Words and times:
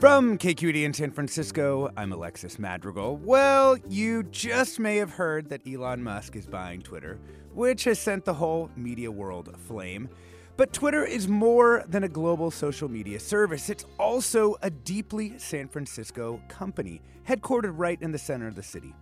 From 0.00 0.38
KQED 0.38 0.84
in 0.84 0.94
San 0.94 1.10
Francisco, 1.10 1.90
I'm 1.96 2.12
Alexis 2.12 2.60
Madrigal. 2.60 3.16
Well, 3.16 3.76
you 3.88 4.22
just 4.22 4.78
may 4.78 4.94
have 4.98 5.10
heard 5.10 5.48
that 5.48 5.66
Elon 5.66 6.04
Musk 6.04 6.36
is 6.36 6.46
buying 6.46 6.82
Twitter, 6.82 7.18
which 7.52 7.82
has 7.82 7.98
sent 7.98 8.24
the 8.24 8.34
whole 8.34 8.70
media 8.76 9.10
world 9.10 9.48
aflame. 9.48 10.08
But 10.56 10.72
Twitter 10.72 11.04
is 11.04 11.26
more 11.26 11.82
than 11.88 12.04
a 12.04 12.08
global 12.08 12.52
social 12.52 12.88
media 12.88 13.18
service. 13.18 13.68
It's 13.68 13.86
also 13.98 14.54
a 14.62 14.70
deeply 14.70 15.36
San 15.36 15.66
Francisco 15.66 16.40
company, 16.46 17.02
headquartered 17.26 17.74
right 17.74 18.00
in 18.00 18.12
the 18.12 18.18
center 18.18 18.46
of 18.46 18.54
the 18.54 18.62
city. 18.62 18.94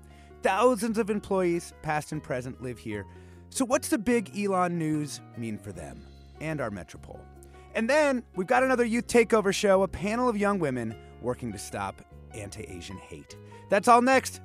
Thousands 0.42 0.96
of 0.96 1.10
employees, 1.10 1.74
past 1.82 2.12
and 2.12 2.22
present, 2.22 2.62
live 2.62 2.78
here. 2.78 3.04
So, 3.50 3.66
what's 3.66 3.88
the 3.88 3.98
big 3.98 4.34
Elon 4.34 4.78
news 4.78 5.20
mean 5.36 5.58
for 5.58 5.72
them 5.72 6.06
and 6.40 6.58
our 6.58 6.70
metropole? 6.70 7.20
And 7.76 7.90
then 7.90 8.22
we've 8.34 8.46
got 8.46 8.62
another 8.62 8.86
youth 8.86 9.06
takeover 9.06 9.54
show, 9.54 9.82
a 9.82 9.88
panel 9.88 10.30
of 10.30 10.36
young 10.38 10.58
women 10.58 10.96
working 11.20 11.52
to 11.52 11.58
stop 11.58 12.00
anti 12.32 12.62
Asian 12.62 12.96
hate. 12.96 13.36
That's 13.68 13.86
all 13.86 14.00
next. 14.00 14.40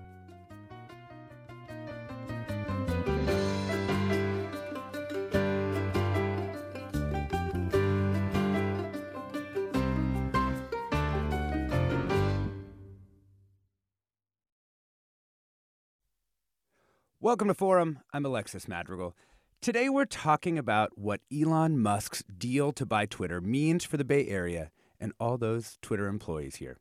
Welcome 17.21 17.47
to 17.47 17.53
Forum. 17.53 17.99
I'm 18.13 18.25
Alexis 18.25 18.67
Madrigal. 18.67 19.15
Today, 19.61 19.89
we're 19.89 20.05
talking 20.05 20.57
about 20.57 20.97
what 20.97 21.21
Elon 21.31 21.77
Musk's 21.77 22.23
deal 22.23 22.71
to 22.71 22.83
buy 22.83 23.05
Twitter 23.05 23.39
means 23.39 23.83
for 23.83 23.95
the 23.95 24.03
Bay 24.03 24.27
Area 24.27 24.71
and 24.99 25.13
all 25.19 25.37
those 25.37 25.77
Twitter 25.83 26.07
employees 26.07 26.55
here. 26.55 26.79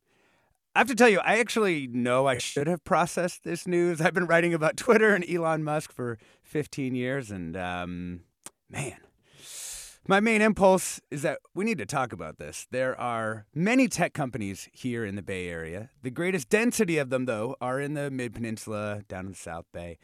I 0.74 0.78
have 0.78 0.88
to 0.88 0.94
tell 0.94 1.10
you, 1.10 1.18
I 1.18 1.40
actually 1.40 1.88
know 1.88 2.26
I 2.26 2.38
should 2.38 2.66
have 2.66 2.82
processed 2.82 3.44
this 3.44 3.66
news. 3.66 4.00
I've 4.00 4.14
been 4.14 4.24
writing 4.24 4.54
about 4.54 4.78
Twitter 4.78 5.14
and 5.14 5.28
Elon 5.28 5.62
Musk 5.62 5.92
for 5.92 6.16
15 6.42 6.94
years, 6.94 7.30
and 7.30 7.54
um, 7.54 8.20
man, 8.70 8.96
my 10.08 10.20
main 10.20 10.40
impulse 10.40 11.02
is 11.10 11.20
that 11.20 11.40
we 11.54 11.66
need 11.66 11.76
to 11.76 11.86
talk 11.86 12.14
about 12.14 12.38
this. 12.38 12.66
There 12.70 12.98
are 12.98 13.44
many 13.54 13.88
tech 13.88 14.14
companies 14.14 14.70
here 14.72 15.04
in 15.04 15.16
the 15.16 15.22
Bay 15.22 15.48
Area. 15.50 15.90
The 16.02 16.10
greatest 16.10 16.48
density 16.48 16.96
of 16.96 17.10
them, 17.10 17.26
though, 17.26 17.56
are 17.60 17.78
in 17.78 17.92
the 17.92 18.10
Mid 18.10 18.32
Peninsula, 18.32 19.02
down 19.06 19.26
in 19.26 19.32
the 19.32 19.36
South 19.36 19.66
Bay. 19.70 19.98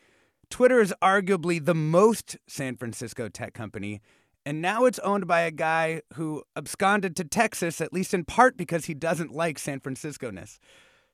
Twitter 0.51 0.81
is 0.81 0.95
arguably 1.03 1.65
the 1.65 1.75
most 1.75 2.37
San 2.49 2.77
Francisco 2.77 3.29
tech 3.29 3.55
company, 3.55 4.01
and 4.45 4.63
now 4.63 4.85
it's 4.85 4.99
owned 5.01 5.27
by 5.27 5.41
a 5.41 5.51
guy 5.51 6.03
who 6.15 6.45
absconded 6.57 7.17
to 7.17 7.25
Texas, 7.25 7.81
at 7.81 7.93
least 7.93 8.15
in 8.15 8.25
part 8.25 8.57
because 8.57 8.85
he 8.85 8.95
doesn't 8.95 9.33
like 9.33 9.59
San 9.59 9.81
Francisco 9.81 10.31
ness. 10.31 10.61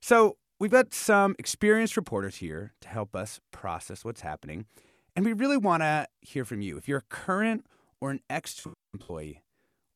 So 0.00 0.36
we've 0.60 0.70
got 0.70 0.92
some 0.92 1.34
experienced 1.38 1.96
reporters 1.96 2.36
here 2.36 2.74
to 2.82 2.88
help 2.88 3.16
us 3.16 3.40
process 3.50 4.04
what's 4.04 4.20
happening. 4.20 4.66
And 5.16 5.24
we 5.24 5.32
really 5.32 5.56
want 5.56 5.82
to 5.82 6.06
hear 6.20 6.44
from 6.44 6.60
you. 6.60 6.76
If 6.76 6.88
you're 6.88 6.98
a 6.98 7.14
current 7.14 7.66
or 8.00 8.10
an 8.10 8.20
ex 8.28 8.66
employee, 8.92 9.42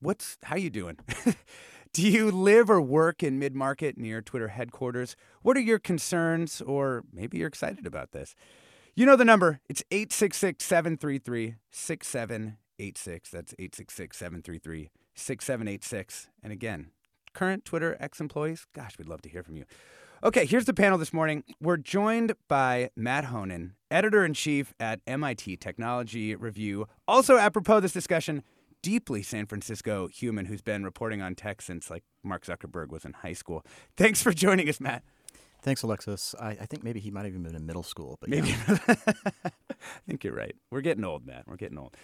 what's 0.01 0.39
how 0.45 0.57
you 0.57 0.71
doing? 0.71 0.99
Do 1.93 2.03
you 2.03 2.31
live 2.31 2.69
or 2.69 2.81
work 2.81 3.23
in 3.23 3.39
mid 3.39 3.55
market 3.55 3.97
near 3.97 4.21
Twitter 4.21 4.49
headquarters? 4.49 5.17
What 5.43 5.57
are 5.57 5.61
your 5.61 5.79
concerns, 5.79 6.61
or 6.61 7.05
maybe 7.13 7.39
you're 7.39 7.49
excited 7.49 7.87
about 7.87 8.13
this? 8.13 8.35
You 8.99 9.05
know 9.05 9.15
the 9.15 9.27
number. 9.27 9.61
It's 9.69 9.83
866 9.91 10.65
733 10.65 11.57
6786. 11.71 13.31
That's 13.31 13.53
866 13.59 14.17
733 14.17 14.91
6786. 15.15 16.31
And 16.43 16.51
again, 16.51 16.87
current 17.35 17.67
Twitter 17.67 17.99
ex 18.01 18.21
employees, 18.21 18.67
gosh, 18.75 18.97
we'd 18.97 19.07
love 19.07 19.21
to 19.21 19.29
hear 19.29 19.43
from 19.43 19.57
you. 19.57 19.67
Okay, 20.25 20.47
here's 20.47 20.65
the 20.65 20.73
panel 20.73 20.97
this 20.97 21.13
morning. 21.13 21.45
We're 21.61 21.77
joined 21.77 22.37
by 22.49 22.89
Matt 22.97 23.27
Honan, 23.27 23.75
editor 23.91 24.25
in 24.25 24.33
chief 24.33 24.73
at 24.81 25.01
MIT 25.07 25.59
Technology 25.59 26.35
Review. 26.35 26.87
Also, 27.07 27.37
apropos 27.37 27.81
this 27.81 27.93
discussion, 27.93 28.43
deeply 28.83 29.23
San 29.23 29.45
Francisco 29.45 30.09
human 30.09 30.47
who's 30.47 30.63
been 30.63 30.85
reporting 30.85 31.21
on 31.21 31.35
tech 31.35 31.61
since 31.61 31.91
like 31.91 32.05
Mark 32.23 32.47
Zuckerberg 32.47 32.89
was 32.89 33.05
in 33.05 33.13
high 33.13 33.35
school. 33.35 33.63
Thanks 33.95 34.23
for 34.23 34.33
joining 34.33 34.71
us, 34.71 34.81
Matt. 34.81 35.03
Thanks, 35.67 35.83
Alexis. 35.83 36.33
I, 36.39 36.51
I, 36.51 36.67
think 36.67 36.85
maybe 36.85 37.01
he 37.01 37.11
might 37.11 37.25
have 37.25 37.33
even 37.33 37.43
been 37.43 37.57
in 37.57 37.67
middle 37.67 37.83
school. 37.83 38.19
But 38.21 38.31
maybe. 38.31 38.51
Yeah. 38.51 38.79
I 39.45 39.51
think 40.07 40.23
you're 40.23 40.33
right. 40.33 40.55
We're 40.71 40.81
getting 40.81 41.05
old, 41.05 41.27
man. 41.27 41.43
We're 41.45 41.57
getting 41.57 41.77
old. 41.77 41.97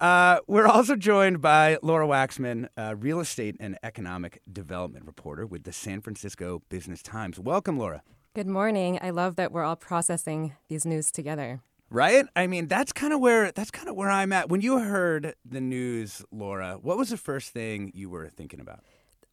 Uh, 0.00 0.38
we're 0.46 0.68
also 0.68 0.94
joined 0.94 1.40
by 1.40 1.78
Laura 1.82 2.06
Waxman, 2.06 2.68
real 2.96 3.18
estate 3.18 3.56
and 3.58 3.76
economic 3.82 4.40
development 4.52 5.04
reporter 5.04 5.46
with 5.46 5.64
the 5.64 5.72
San 5.72 6.00
Francisco 6.00 6.62
Business 6.68 7.02
Times. 7.02 7.40
Welcome, 7.40 7.76
Laura. 7.76 8.04
Good 8.36 8.46
morning. 8.46 9.00
I 9.02 9.10
love 9.10 9.34
that 9.34 9.50
we're 9.50 9.64
all 9.64 9.74
processing 9.74 10.52
these 10.68 10.86
news 10.86 11.10
together. 11.10 11.60
Right? 11.90 12.24
I 12.36 12.46
mean, 12.46 12.68
that's 12.68 12.92
kind 12.92 13.12
of 13.12 13.18
where 13.18 13.50
that's 13.50 13.72
kind 13.72 13.88
of 13.88 13.96
where 13.96 14.10
I'm 14.10 14.32
at. 14.32 14.48
When 14.48 14.60
you 14.60 14.78
heard 14.78 15.34
the 15.44 15.60
news, 15.60 16.24
Laura, 16.30 16.78
what 16.80 16.96
was 16.96 17.08
the 17.08 17.16
first 17.16 17.50
thing 17.50 17.90
you 17.94 18.10
were 18.10 18.28
thinking 18.28 18.60
about? 18.60 18.84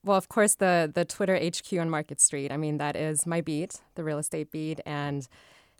Well, 0.05 0.17
of 0.17 0.29
course, 0.29 0.53
the 0.53 0.89
the 0.93 1.03
Twitter 1.03 1.35
HQ 1.35 1.79
on 1.79 1.89
Market 1.89 2.21
Street. 2.21 2.51
I 2.51 2.57
mean, 2.57 2.77
that 2.77 2.95
is 2.95 3.25
my 3.25 3.41
beat, 3.41 3.81
the 3.95 4.03
real 4.03 4.19
estate 4.19 4.51
beat, 4.51 4.79
and 4.85 5.27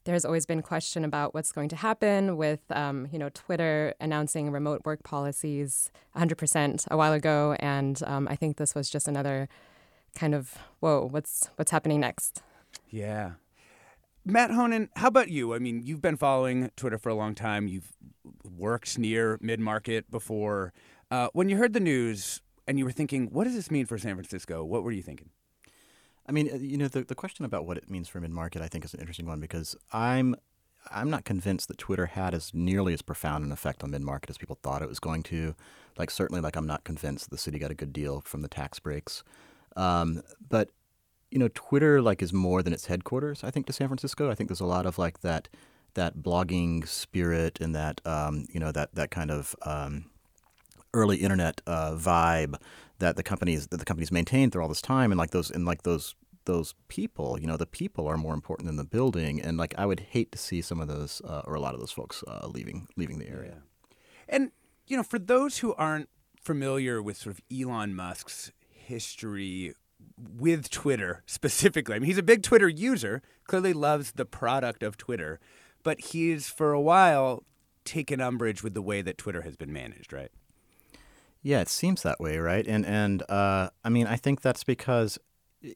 there's 0.04 0.26
always 0.26 0.48
been 0.48 0.64
question 0.64 1.06
about 1.06 1.36
what's 1.36 1.52
going 1.52 1.70
to 1.70 1.76
happen 1.76 2.36
with, 2.36 2.60
um, 2.72 3.08
you 3.12 3.20
know, 3.20 3.30
Twitter 3.30 3.94
announcing 4.00 4.52
remote 4.52 4.82
work 4.86 5.04
policies 5.04 5.92
100% 6.16 6.86
a 6.92 6.98
while 6.98 7.14
ago, 7.14 7.56
and 7.60 8.02
um, 8.06 8.28
I 8.28 8.36
think 8.36 8.58
this 8.58 8.74
was 8.74 8.90
just 8.90 9.08
another 9.08 9.48
kind 10.16 10.34
of 10.34 10.58
whoa, 10.80 11.08
what's 11.10 11.52
what's 11.58 11.70
happening 11.70 12.00
next? 12.00 12.42
Yeah. 12.90 13.34
Matt 14.26 14.50
Honan, 14.50 14.90
how 14.96 15.10
about 15.10 15.30
you? 15.30 15.54
I 15.54 15.60
mean, 15.60 15.84
you've 15.86 16.02
been 16.02 16.18
following 16.18 16.72
Twitter 16.76 16.98
for 16.98 17.10
a 17.10 17.16
long 17.16 17.36
time. 17.36 17.68
You've 17.68 17.94
worked 18.44 18.98
near 18.98 19.38
mid 19.40 19.60
market 19.60 20.10
before. 20.10 20.74
Uh, 21.12 21.28
when 21.34 21.48
you 21.48 21.58
heard 21.58 21.74
the 21.74 21.80
news, 21.80 22.42
and 22.68 22.80
you 22.80 22.86
were 22.86 22.92
thinking, 22.92 23.28
what 23.32 23.44
does 23.44 23.56
this 23.56 23.72
mean 23.72 23.86
for 23.86 23.98
San 23.98 24.16
Francisco? 24.16 24.64
What 24.64 24.84
were 24.84 24.92
you 24.92 25.02
thinking? 25.02 25.30
I 26.28 26.32
mean, 26.32 26.50
uh, 26.52 26.58
you 26.58 26.78
know, 26.78 26.88
the, 26.88 27.04
the 27.04 27.16
question 27.16 27.46
about 27.46 27.66
what 27.66 27.78
it 27.78 27.90
means 27.90 28.08
for 28.08 28.20
mid 28.20 28.32
market, 28.32 28.62
I 28.62 28.68
think, 28.68 28.86
is 28.86 28.94
an 28.94 29.00
interesting 29.00 29.28
one 29.28 29.40
because 29.40 29.76
I'm 29.94 30.36
I'm 30.92 31.10
not 31.10 31.26
convinced 31.26 31.68
that 31.68 31.78
Twitter 31.78 32.06
had 32.08 32.34
as 32.34 32.54
nearly 32.54 32.94
as 32.94 33.02
profound 33.02 33.44
an 33.44 33.52
effect 33.52 33.84
on 33.84 33.92
mid 33.92 34.02
market 34.02 34.30
as 34.30 34.38
people 34.38 34.58
thought 34.62 34.82
it 34.82 34.90
was 34.90 35.00
going 35.00 35.24
to. 35.24 35.56
Like 35.98 36.10
certainly, 36.12 36.42
like 36.42 36.56
I'm 36.56 36.68
not 36.68 36.84
convinced 36.84 37.26
that 37.26 37.32
the 37.32 37.38
city 37.42 37.60
got 37.60 37.72
a 37.72 37.76
good 37.76 37.94
deal 37.94 38.22
from 38.22 38.42
the 38.42 38.48
tax 38.48 38.80
breaks, 38.80 39.24
um, 39.76 40.22
but 40.50 40.72
you 41.32 41.40
know, 41.40 41.50
Twitter 41.54 42.02
like 42.02 42.22
is 42.22 42.34
more 42.34 42.64
than 42.64 42.74
its 42.74 42.86
headquarters. 42.86 43.44
I 43.44 43.52
think 43.52 43.66
to 43.68 43.74
San 43.74 43.88
Francisco. 43.88 44.30
I 44.30 44.36
think 44.36 44.50
there's 44.50 44.60
a 44.60 44.66
lot 44.66 44.86
of 44.86 44.98
like 44.98 45.22
that 45.22 45.48
that 45.94 46.18
blogging 46.18 46.88
spirit 46.88 47.60
and 47.62 47.74
that 47.76 48.02
um, 48.06 48.46
you 48.52 48.60
know 48.60 48.72
that 48.72 48.94
that 48.96 49.12
kind 49.12 49.32
of 49.32 49.56
um, 49.64 50.06
early 50.96 51.18
internet 51.18 51.62
uh, 51.68 51.92
vibe 51.92 52.56
that 53.00 53.18
the 53.18 53.24
companies 53.24 53.68
that 53.68 53.78
the 53.78 53.86
companies 53.86 54.12
maintained 54.12 54.52
through 54.52 54.64
all 54.64 54.70
this 54.70 54.82
time, 54.82 55.12
and 55.12 55.20
like 55.20 55.32
those 55.32 55.52
and 55.52 55.66
like 55.66 55.84
those 55.84 56.16
those 56.46 56.76
people, 56.88 57.40
you 57.40 57.48
know, 57.48 57.58
the 57.58 57.66
people 57.66 58.08
are 58.08 58.18
more 58.18 58.34
important 58.34 58.68
than 58.68 58.78
the 58.78 58.84
building, 58.84 59.42
and 59.42 59.58
like 59.58 59.76
I 59.78 59.86
would 59.86 60.00
hate 60.00 60.32
to 60.32 60.38
see 60.38 60.62
some 60.62 60.80
of 60.80 60.88
those 60.88 61.22
uh, 61.24 61.42
or 61.46 61.56
a 61.56 61.60
lot 61.60 61.74
of 61.74 61.80
those 61.80 61.92
folks 61.92 62.24
uh, 62.28 62.48
leaving 62.48 62.88
leaving 62.96 63.20
the 63.20 63.28
area. 63.28 63.64
And 64.28 64.52
you 64.88 64.98
know, 64.98 65.04
for 65.04 65.20
those 65.20 65.60
who 65.60 65.74
aren't 65.76 66.10
familiar 66.46 67.02
with 67.02 67.18
sort 67.18 67.36
of 67.36 67.42
Elon 67.52 67.96
Musk's 67.96 68.52
history 68.70 69.74
with 70.18 70.70
Twitter 70.70 71.24
specifically. 71.28 71.96
I 71.96 72.00
mean, 72.00 72.08
he's 72.08 72.18
a 72.18 72.24
big 72.24 72.44
Twitter 72.44 72.70
user, 72.70 73.22
clearly 73.48 73.74
loves 73.74 74.14
the 74.14 74.26
product 74.26 74.84
of 74.84 74.98
Twitter, 74.98 75.40
but 75.84 76.00
he's 76.00 76.48
for 76.48 76.72
a 76.72 76.82
while 76.82 77.44
taken 77.84 78.22
umbrage 78.22 78.64
with 78.64 78.74
the 78.74 78.82
way 78.82 79.02
that 79.02 79.18
Twitter 79.18 79.42
has 79.42 79.56
been 79.56 79.74
managed, 79.74 80.14
right? 80.14 80.32
Yeah, 81.46 81.62
it 81.62 81.70
seems 81.70 82.02
that 82.02 82.20
way, 82.20 82.40
right? 82.40 82.66
And 82.66 82.84
and 82.88 83.22
uh, 83.30 83.70
I 83.84 83.90
mean, 83.90 84.08
I 84.08 84.16
think 84.16 84.42
that's 84.42 84.64
because 84.64 85.20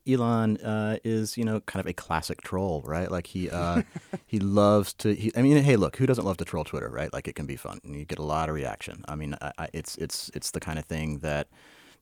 Elon 0.07 0.57
uh, 0.57 0.97
is, 1.03 1.37
you 1.37 1.43
know, 1.43 1.59
kind 1.59 1.79
of 1.79 1.85
a 1.85 1.93
classic 1.93 2.41
troll, 2.41 2.81
right? 2.87 3.11
Like 3.11 3.27
he 3.27 3.51
uh, 3.51 3.83
he 4.25 4.39
loves 4.39 4.95
to. 4.95 5.13
He, 5.13 5.31
I 5.37 5.43
mean, 5.43 5.61
hey, 5.61 5.75
look, 5.75 5.97
who 5.97 6.07
doesn't 6.07 6.25
love 6.25 6.37
to 6.37 6.45
troll 6.45 6.63
Twitter, 6.63 6.89
right? 6.89 7.13
Like 7.13 7.27
it 7.27 7.35
can 7.35 7.45
be 7.45 7.55
fun, 7.55 7.79
and 7.83 7.95
you 7.95 8.03
get 8.03 8.17
a 8.17 8.23
lot 8.23 8.49
of 8.49 8.55
reaction. 8.55 9.05
I 9.07 9.13
mean, 9.13 9.35
I, 9.39 9.51
I, 9.59 9.67
it's 9.71 9.95
it's 9.97 10.31
it's 10.33 10.49
the 10.49 10.59
kind 10.59 10.79
of 10.79 10.85
thing 10.85 11.19
that, 11.19 11.49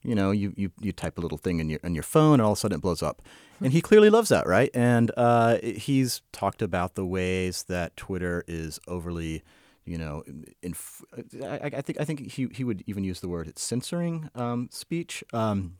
you 0.01 0.15
know, 0.15 0.31
you, 0.31 0.53
you 0.55 0.71
you 0.79 0.93
type 0.93 1.17
a 1.17 1.21
little 1.21 1.37
thing 1.37 1.59
in 1.59 1.69
your 1.69 1.81
in 1.83 1.93
your 1.93 2.03
phone, 2.03 2.35
and 2.35 2.43
all 2.43 2.53
of 2.53 2.59
a 2.59 2.61
sudden 2.61 2.77
it 2.77 2.81
blows 2.81 3.03
up, 3.03 3.21
and 3.59 3.73
he 3.73 3.81
clearly 3.81 4.09
loves 4.09 4.29
that, 4.29 4.47
right? 4.47 4.71
And 4.73 5.11
uh, 5.17 5.57
he's 5.61 6.21
talked 6.31 6.61
about 6.61 6.95
the 6.95 7.05
ways 7.05 7.63
that 7.63 7.97
Twitter 7.97 8.45
is 8.47 8.79
overly 8.87 9.43
you 9.87 9.97
know, 9.97 10.23
in, 10.61 10.75
I, 11.43 11.71
I, 11.73 11.81
think 11.81 11.99
I 11.99 12.05
think 12.05 12.31
he 12.31 12.47
he 12.51 12.63
would 12.63 12.83
even 12.87 13.03
use 13.03 13.21
the 13.21 13.29
word 13.29 13.47
it's 13.47 13.61
censoring 13.61 14.29
um, 14.35 14.69
speech, 14.71 15.23
um, 15.33 15.77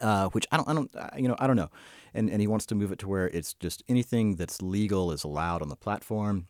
uh, 0.00 0.28
which 0.28 0.46
I 0.52 0.56
don't 0.56 0.68
I 0.68 0.72
don't 0.72 0.90
you 1.16 1.28
know 1.28 1.36
I 1.38 1.46
don't 1.46 1.56
know, 1.56 1.70
and 2.14 2.30
and 2.30 2.40
he 2.40 2.46
wants 2.46 2.66
to 2.66 2.74
move 2.74 2.92
it 2.92 2.98
to 3.00 3.08
where 3.08 3.28
it's 3.28 3.54
just 3.54 3.82
anything 3.88 4.36
that's 4.36 4.62
legal 4.62 5.12
is 5.12 5.24
allowed 5.24 5.62
on 5.62 5.68
the 5.68 5.76
platform. 5.76 6.46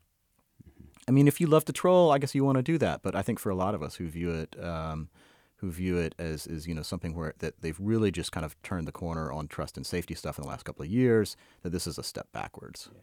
I 1.08 1.12
mean, 1.12 1.28
if 1.28 1.40
you 1.40 1.46
love 1.46 1.64
to 1.66 1.72
troll, 1.72 2.10
I 2.10 2.18
guess 2.18 2.34
you 2.34 2.44
want 2.44 2.56
to 2.56 2.62
do 2.62 2.78
that. 2.78 3.02
But 3.02 3.14
I 3.14 3.22
think 3.22 3.38
for 3.38 3.50
a 3.50 3.54
lot 3.54 3.74
of 3.74 3.82
us 3.82 3.94
who 3.94 4.08
view 4.08 4.32
it, 4.32 4.56
um, 4.62 5.08
who 5.56 5.70
view 5.70 5.98
it 5.98 6.14
as, 6.18 6.46
as 6.46 6.66
you 6.66 6.74
know 6.74 6.82
something 6.82 7.14
where 7.14 7.34
that 7.38 7.60
they've 7.60 7.78
really 7.80 8.10
just 8.10 8.32
kind 8.32 8.44
of 8.44 8.60
turned 8.62 8.88
the 8.88 8.92
corner 8.92 9.32
on 9.32 9.46
trust 9.48 9.76
and 9.76 9.86
safety 9.86 10.14
stuff 10.14 10.38
in 10.38 10.42
the 10.42 10.48
last 10.48 10.64
couple 10.64 10.84
of 10.84 10.90
years, 10.90 11.36
that 11.62 11.70
this 11.70 11.86
is 11.86 11.96
a 11.96 12.02
step 12.02 12.26
backwards. 12.32 12.88
Yeah. 12.92 13.00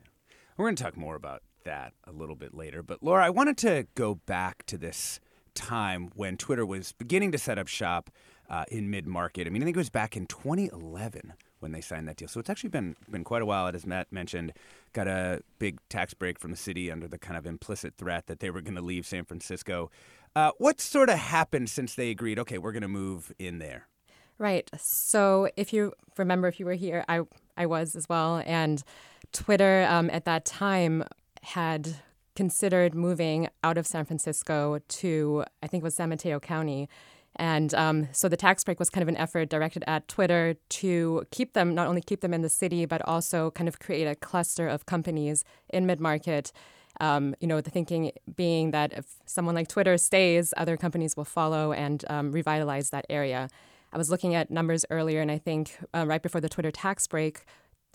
We're 0.58 0.66
going 0.66 0.76
to 0.76 0.84
talk 0.84 0.98
more 0.98 1.16
about 1.16 1.42
that 1.64 1.94
a 2.06 2.12
little 2.12 2.36
bit 2.36 2.54
later. 2.54 2.84
But 2.84 3.04
Laura, 3.04 3.26
I 3.26 3.30
wanted 3.30 3.58
to 3.60 3.88
go 3.96 4.16
back 4.16 4.66
to 4.68 4.78
this 4.78 5.20
time 5.54 6.12
when 6.16 6.38
Twitter 6.38 6.66
was 6.66 6.94
beginning 6.94 7.32
to 7.32 7.38
set 7.38 7.58
up 7.58 7.68
shop 7.68 8.10
uh, 8.50 8.66
in 8.70 8.90
mid 8.90 9.08
market. 9.08 9.48
I 9.48 9.50
mean, 9.50 9.62
I 9.62 9.66
think 9.66 9.78
it 9.78 9.80
was 9.80 9.90
back 9.90 10.18
in 10.18 10.26
2011 10.28 11.34
when 11.60 11.72
they 11.72 11.82
signed 11.82 12.08
that 12.08 12.18
deal. 12.18 12.28
So 12.28 12.40
it's 12.40 12.50
actually 12.50 12.70
been 12.70 12.96
been 13.10 13.24
quite 13.24 13.42
a 13.42 13.46
while. 13.46 13.68
As 13.68 13.86
Matt 13.86 14.12
mentioned, 14.12 14.54
got 14.92 15.08
a 15.08 15.42
big 15.60 15.80
tax 15.90 16.14
break 16.14 16.40
from 16.40 16.52
the 16.52 16.58
city 16.58 16.92
under 16.92 17.08
the 17.08 17.18
kind 17.18 17.38
of 17.38 17.46
implicit 17.46 17.96
threat 17.98 18.28
that 18.28 18.40
they 18.40 18.50
were 18.50 18.62
going 18.62 18.76
to 18.76 18.82
leave 18.82 19.06
San 19.06 19.26
Francisco. 19.26 19.90
Uh, 20.36 20.52
what 20.58 20.82
sort 20.82 21.10
of 21.10 21.18
happened 21.18 21.70
since 21.70 21.96
they 21.96 22.10
agreed? 22.10 22.38
Okay, 22.40 22.58
we're 22.58 22.72
going 22.72 22.82
to 22.82 22.88
move 22.88 23.32
in 23.40 23.60
there. 23.60 23.88
Right. 24.38 24.70
So 24.78 25.50
if 25.56 25.74
you 25.74 25.94
remember, 26.18 26.48
if 26.48 26.60
you 26.60 26.66
were 26.66 26.74
here, 26.74 27.06
I 27.08 27.22
I 27.56 27.66
was 27.66 27.96
as 27.96 28.10
well, 28.10 28.44
and 28.46 28.84
Twitter 29.32 29.88
um, 29.90 30.10
at 30.10 30.26
that 30.26 30.46
time 30.46 31.04
had 31.44 31.96
considered 32.36 32.96
moving 32.96 33.48
out 33.64 33.78
of 33.78 33.86
San 33.86 34.06
Francisco 34.06 34.80
to, 34.88 35.44
I 35.62 35.68
think 35.68 35.82
it 35.82 35.86
was 35.86 35.96
San 35.96 36.10
Mateo 36.10 36.40
County. 36.40 36.90
And 37.36 37.74
um, 37.74 38.10
so 38.12 38.30
the 38.30 38.38
tax 38.38 38.64
break 38.64 38.80
was 38.80 38.90
kind 38.90 39.02
of 39.02 39.08
an 39.08 39.18
effort 39.18 39.50
directed 39.50 39.84
at 39.88 40.08
Twitter 40.08 40.56
to 40.70 41.24
keep 41.32 41.54
them, 41.54 41.74
not 41.74 41.88
only 41.88 42.02
keep 42.02 42.22
them 42.22 42.34
in 42.34 42.42
the 42.42 42.50
city, 42.50 42.86
but 42.86 43.02
also 43.08 43.52
kind 43.52 43.68
of 43.68 43.80
create 43.80 44.06
a 44.06 44.16
cluster 44.16 44.68
of 44.68 44.86
companies 44.86 45.44
in 45.70 45.86
mid 45.86 46.00
market. 46.00 46.52
Um, 47.02 47.34
you 47.40 47.48
know, 47.48 47.60
the 47.60 47.72
thinking 47.72 48.12
being 48.36 48.70
that 48.70 48.94
if 48.94 49.06
someone 49.26 49.56
like 49.56 49.68
Twitter 49.68 49.98
stays, 49.98 50.54
other 50.58 50.78
companies 50.78 51.18
will 51.18 51.26
follow 51.26 51.74
and 51.74 52.06
um, 52.08 52.32
revitalize 52.32 52.92
that 52.92 53.06
area. 53.10 53.50
I 53.92 53.98
was 53.98 54.12
looking 54.12 54.36
at 54.36 54.52
numbers 54.52 54.86
earlier, 54.92 55.20
and 55.20 55.32
I 55.32 55.40
think 55.40 55.78
uh, 55.94 56.06
right 56.06 56.22
before 56.22 56.42
the 56.42 56.50
Twitter 56.50 56.72
tax 56.72 57.08
break, 57.08 57.46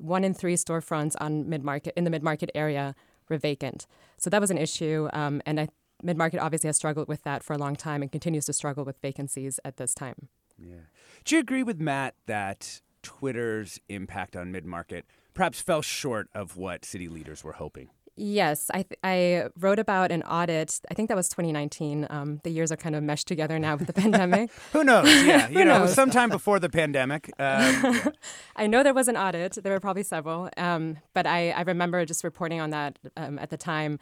one 0.00 0.24
in 0.24 0.34
three 0.34 0.54
storefronts 0.54 1.14
on 1.20 1.48
mid 1.48 1.62
market 1.62 1.92
in 1.96 2.02
the 2.02 2.10
mid 2.10 2.24
market 2.24 2.50
area 2.56 2.96
were 3.28 3.38
vacant. 3.38 3.86
So 4.16 4.30
that 4.30 4.40
was 4.40 4.50
an 4.50 4.58
issue, 4.58 5.08
um, 5.12 5.42
and 5.46 5.60
I, 5.60 5.68
mid 6.02 6.16
market 6.16 6.40
obviously 6.40 6.68
has 6.68 6.76
struggled 6.76 7.08
with 7.08 7.22
that 7.24 7.42
for 7.42 7.52
a 7.52 7.58
long 7.58 7.76
time 7.76 8.02
and 8.02 8.10
continues 8.10 8.46
to 8.46 8.52
struggle 8.52 8.84
with 8.84 8.98
vacancies 9.00 9.60
at 9.64 9.76
this 9.76 9.94
time. 9.94 10.28
Yeah. 10.58 10.86
Do 11.24 11.34
you 11.34 11.40
agree 11.40 11.62
with 11.62 11.80
Matt 11.80 12.14
that 12.26 12.80
Twitter's 13.02 13.80
impact 13.88 14.36
on 14.36 14.50
mid 14.50 14.64
market 14.64 15.04
perhaps 15.34 15.60
fell 15.60 15.82
short 15.82 16.28
of 16.34 16.56
what 16.56 16.84
city 16.84 17.08
leaders 17.08 17.44
were 17.44 17.52
hoping? 17.52 17.90
Yes, 18.20 18.68
I, 18.74 18.82
th- 18.82 18.98
I 19.04 19.48
wrote 19.60 19.78
about 19.78 20.10
an 20.10 20.24
audit. 20.24 20.80
I 20.90 20.94
think 20.94 21.08
that 21.08 21.16
was 21.16 21.28
2019. 21.28 22.08
Um, 22.10 22.40
the 22.42 22.50
years 22.50 22.72
are 22.72 22.76
kind 22.76 22.96
of 22.96 23.02
meshed 23.04 23.28
together 23.28 23.60
now 23.60 23.76
with 23.76 23.86
the 23.86 23.92
pandemic. 24.02 24.50
Who 24.72 24.82
knows? 24.82 25.06
Yeah, 25.24 25.48
you 25.50 25.64
know, 25.64 25.80
knows? 25.80 25.94
sometime 25.94 26.28
before 26.28 26.58
the 26.58 26.68
pandemic. 26.68 27.30
Um, 27.40 27.94
yeah. 27.94 28.08
I 28.56 28.66
know 28.66 28.82
there 28.82 28.92
was 28.92 29.06
an 29.06 29.16
audit. 29.16 29.58
There 29.62 29.72
were 29.72 29.80
probably 29.80 30.02
several, 30.02 30.50
um, 30.56 30.98
but 31.14 31.26
I, 31.26 31.50
I 31.50 31.60
remember 31.62 32.04
just 32.04 32.24
reporting 32.24 32.60
on 32.60 32.70
that 32.70 32.98
um, 33.16 33.38
at 33.38 33.50
the 33.50 33.56
time. 33.56 33.98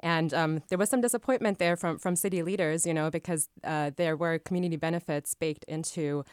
And 0.00 0.32
um, 0.32 0.62
there 0.68 0.78
was 0.78 0.88
some 0.88 1.00
disappointment 1.00 1.58
there 1.58 1.76
from, 1.76 1.98
from 1.98 2.14
city 2.14 2.42
leaders, 2.42 2.86
you 2.86 2.94
know, 2.94 3.10
because 3.10 3.48
uh, 3.64 3.90
there 3.96 4.16
were 4.16 4.38
community 4.38 4.76
benefits 4.76 5.34
baked 5.34 5.64
into, 5.64 6.24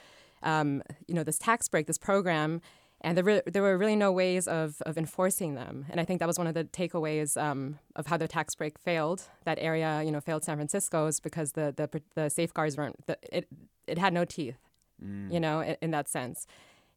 um, 0.43 0.83
you 1.07 1.15
know, 1.15 1.23
this 1.23 1.39
tax 1.39 1.67
break, 1.67 1.87
this 1.87 1.97
program 1.97 2.61
and 3.03 3.17
there, 3.17 3.23
re- 3.23 3.41
there 3.45 3.61
were 3.61 3.77
really 3.77 3.97
no 3.97 4.11
ways 4.11 4.47
of, 4.47 4.81
of 4.85 4.97
enforcing 4.97 5.55
them. 5.55 5.85
And 5.89 5.99
I 5.99 6.05
think 6.05 6.19
that 6.19 6.27
was 6.27 6.37
one 6.37 6.47
of 6.47 6.53
the 6.53 6.63
takeaways 6.63 7.41
um, 7.41 7.79
of 7.95 8.07
how 8.07 8.15
the 8.15 8.29
tax 8.29 8.55
break 8.55 8.79
failed. 8.79 9.23
That 9.43 9.59
area, 9.59 10.01
you 10.03 10.11
know, 10.11 10.21
failed 10.21 10.45
San 10.45 10.55
Francisco's 10.55 11.19
because 11.19 11.51
the 11.51 11.73
the, 11.75 12.01
the 12.15 12.29
safeguards 12.29 12.77
weren't. 12.77 13.05
The, 13.05 13.17
it 13.31 13.47
it 13.87 13.97
had 13.97 14.13
no 14.13 14.23
teeth, 14.23 14.57
mm. 15.03 15.31
you 15.31 15.39
know, 15.39 15.59
in, 15.59 15.75
in, 15.81 15.91
that 15.91 16.07
sense. 16.07 16.47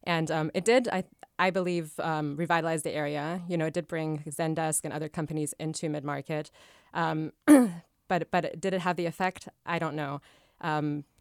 And 0.05 0.31
um, 0.31 0.49
it 0.53 0.63
did, 0.63 0.87
I 0.87 1.03
I 1.37 1.49
believe, 1.49 1.99
um, 1.99 2.37
revitalize 2.37 2.83
the 2.83 2.91
area. 2.91 3.41
You 3.49 3.57
know, 3.57 3.65
it 3.65 3.73
did 3.73 3.87
bring 3.89 4.23
Zendesk 4.29 4.85
and 4.85 4.93
other 4.93 5.09
companies 5.09 5.53
into 5.59 5.89
mid 5.89 6.05
market. 6.05 6.51
Um, 6.93 7.33
but 8.07 8.31
but 8.31 8.61
did 8.61 8.73
it 8.73 8.79
have 8.79 8.95
the 8.95 9.07
effect? 9.07 9.49
I 9.65 9.77
don't 9.77 9.95
know. 9.95 10.21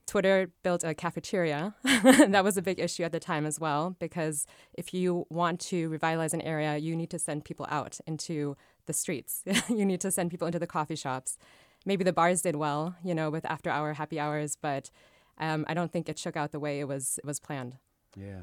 Twitter 0.07 0.51
built 0.63 0.85
a 0.85 0.95
cafeteria. 0.95 1.75
that 1.85 2.45
was 2.45 2.57
a 2.57 2.63
big 2.63 2.79
issue 2.79 3.03
at 3.03 3.13
the 3.13 3.21
time 3.21 3.45
as 3.45 3.59
well, 3.59 3.97
because 3.99 4.47
if 4.75 4.95
you 4.95 5.27
want 5.31 5.61
to 5.61 5.89
revitalize 5.89 6.33
an 6.33 6.41
area, 6.43 6.77
you 6.77 6.95
need 6.95 7.11
to 7.11 7.19
send 7.19 7.45
people 7.45 7.67
out 7.69 7.99
into 8.07 8.57
the 8.87 8.93
streets. 8.93 9.43
you 9.69 9.85
need 9.85 10.01
to 10.01 10.11
send 10.11 10.31
people 10.31 10.47
into 10.47 10.59
the 10.59 10.67
coffee 10.67 10.97
shops. 10.97 11.39
Maybe 11.85 12.05
the 12.05 12.13
bars 12.13 12.43
did 12.43 12.57
well, 12.57 12.97
you 13.05 13.15
know, 13.15 13.31
with 13.31 13.45
after 13.45 13.71
hour 13.71 13.93
happy 13.95 14.19
hours, 14.19 14.57
but 14.61 14.91
um, 15.39 15.65
I 15.69 15.75
don't 15.75 15.93
think 15.93 16.09
it 16.09 16.19
shook 16.19 16.37
out 16.37 16.53
the 16.53 16.61
way 16.61 16.81
it 16.81 16.89
was 16.89 17.19
it 17.19 17.27
was 17.27 17.39
planned. 17.41 17.77
Yeah, 18.17 18.43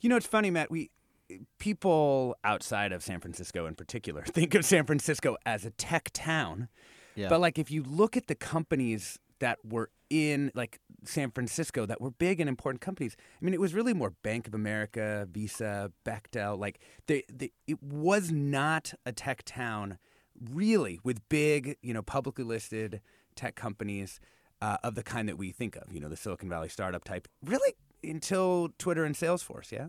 you 0.00 0.08
know, 0.08 0.16
it's 0.16 0.26
funny, 0.26 0.50
Matt. 0.50 0.70
We 0.70 0.90
people 1.58 2.36
outside 2.44 2.92
of 2.92 3.02
San 3.02 3.20
Francisco, 3.20 3.66
in 3.66 3.74
particular, 3.74 4.22
think 4.26 4.54
of 4.54 4.64
San 4.64 4.84
Francisco 4.84 5.36
as 5.46 5.64
a 5.64 5.70
tech 5.70 6.10
town. 6.12 6.68
Yeah. 7.14 7.28
But 7.28 7.40
like, 7.40 7.58
if 7.58 7.70
you 7.70 7.82
look 7.82 8.16
at 8.16 8.26
the 8.26 8.34
companies 8.34 9.18
that 9.40 9.58
were 9.64 9.90
in 10.10 10.52
like 10.54 10.78
San 11.04 11.30
Francisco 11.30 11.86
that 11.86 12.00
were 12.00 12.10
big 12.10 12.40
and 12.40 12.48
important 12.48 12.80
companies. 12.80 13.16
I 13.40 13.44
mean, 13.44 13.54
it 13.54 13.60
was 13.60 13.74
really 13.74 13.94
more 13.94 14.10
Bank 14.10 14.46
of 14.46 14.54
America, 14.54 15.28
Visa, 15.30 15.92
Bechtel. 16.04 16.58
Like, 16.58 16.78
they, 17.06 17.24
they, 17.32 17.52
it 17.66 17.82
was 17.82 18.30
not 18.30 18.94
a 19.04 19.12
tech 19.12 19.42
town, 19.44 19.98
really, 20.52 21.00
with 21.02 21.28
big, 21.28 21.76
you 21.82 21.92
know, 21.92 22.02
publicly 22.02 22.44
listed 22.44 23.00
tech 23.34 23.56
companies 23.56 24.20
uh, 24.62 24.76
of 24.84 24.94
the 24.94 25.02
kind 25.02 25.28
that 25.28 25.36
we 25.36 25.50
think 25.50 25.76
of. 25.76 25.92
You 25.92 26.00
know, 26.00 26.08
the 26.08 26.16
Silicon 26.16 26.48
Valley 26.48 26.68
startup 26.68 27.04
type. 27.04 27.28
Really, 27.44 27.74
until 28.02 28.70
Twitter 28.78 29.04
and 29.04 29.14
Salesforce. 29.14 29.72
Yeah. 29.72 29.88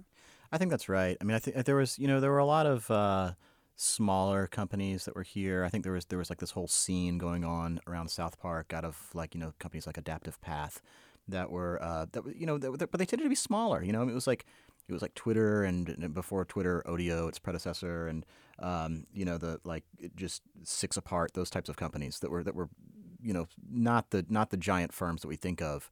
I 0.52 0.58
think 0.58 0.72
that's 0.72 0.90
right. 0.90 1.18
I 1.20 1.24
mean, 1.24 1.36
I 1.36 1.40
think 1.40 1.66
there 1.66 1.76
was, 1.76 2.00
you 2.00 2.08
know, 2.08 2.20
there 2.20 2.32
were 2.32 2.38
a 2.40 2.46
lot 2.46 2.66
of. 2.66 2.90
Uh, 2.90 3.34
smaller 3.76 4.48
companies 4.48 5.06
that 5.06 5.16
were 5.16 5.24
here. 5.24 5.64
I 5.64 5.70
think 5.70 5.84
there 5.84 5.94
was 5.94 6.06
there 6.06 6.20
was 6.20 6.30
like 6.30 6.40
this 6.40 6.52
whole 6.52 6.68
scene 6.68 7.18
going 7.18 7.44
on 7.44 7.80
around 7.88 8.10
South 8.10 8.40
Park 8.40 8.74
out 8.74 8.86
of 8.86 9.10
like 9.14 9.36
you 9.36 9.40
know 9.40 9.54
companies 9.60 9.88
like 9.88 9.98
Adaptive 9.98 10.40
Path 10.42 10.82
that 11.28 11.52
were 11.52 11.82
uh, 11.82 12.06
that 12.12 12.24
you 12.36 12.46
know 12.46 12.58
that, 12.58 12.72
but 12.72 12.98
they 12.98 13.06
tended 13.06 13.26
to 13.26 13.30
be 13.30 13.36
smaller. 13.36 13.84
You 13.84 13.92
know, 13.92 14.08
it 14.08 14.14
was 14.14 14.28
like 14.28 14.46
it 14.88 14.94
was 14.94 15.02
like 15.02 15.16
Twitter 15.16 15.64
and, 15.64 15.90
and 15.90 16.14
before 16.14 16.46
Twitter, 16.46 16.84
Odeo, 16.86 17.28
its 17.28 17.40
predecessor, 17.40 18.08
and 18.08 18.26
um, 18.60 19.06
you 19.14 19.26
know 19.26 19.38
the 19.38 19.60
like 19.64 19.84
just 20.16 20.42
Six 20.64 20.98
Apart 20.98 21.34
those 21.34 21.50
types 21.50 21.70
of 21.70 21.76
companies 21.76 22.20
that 22.20 22.32
were 22.32 22.44
that 22.44 22.56
were 22.56 22.70
you 23.22 23.34
know 23.34 23.48
not 23.70 24.12
the 24.12 24.26
not 24.30 24.52
the 24.52 24.58
giant 24.58 24.94
firms 24.94 25.22
that 25.22 25.28
we 25.28 25.36
think 25.36 25.62
of. 25.62 25.90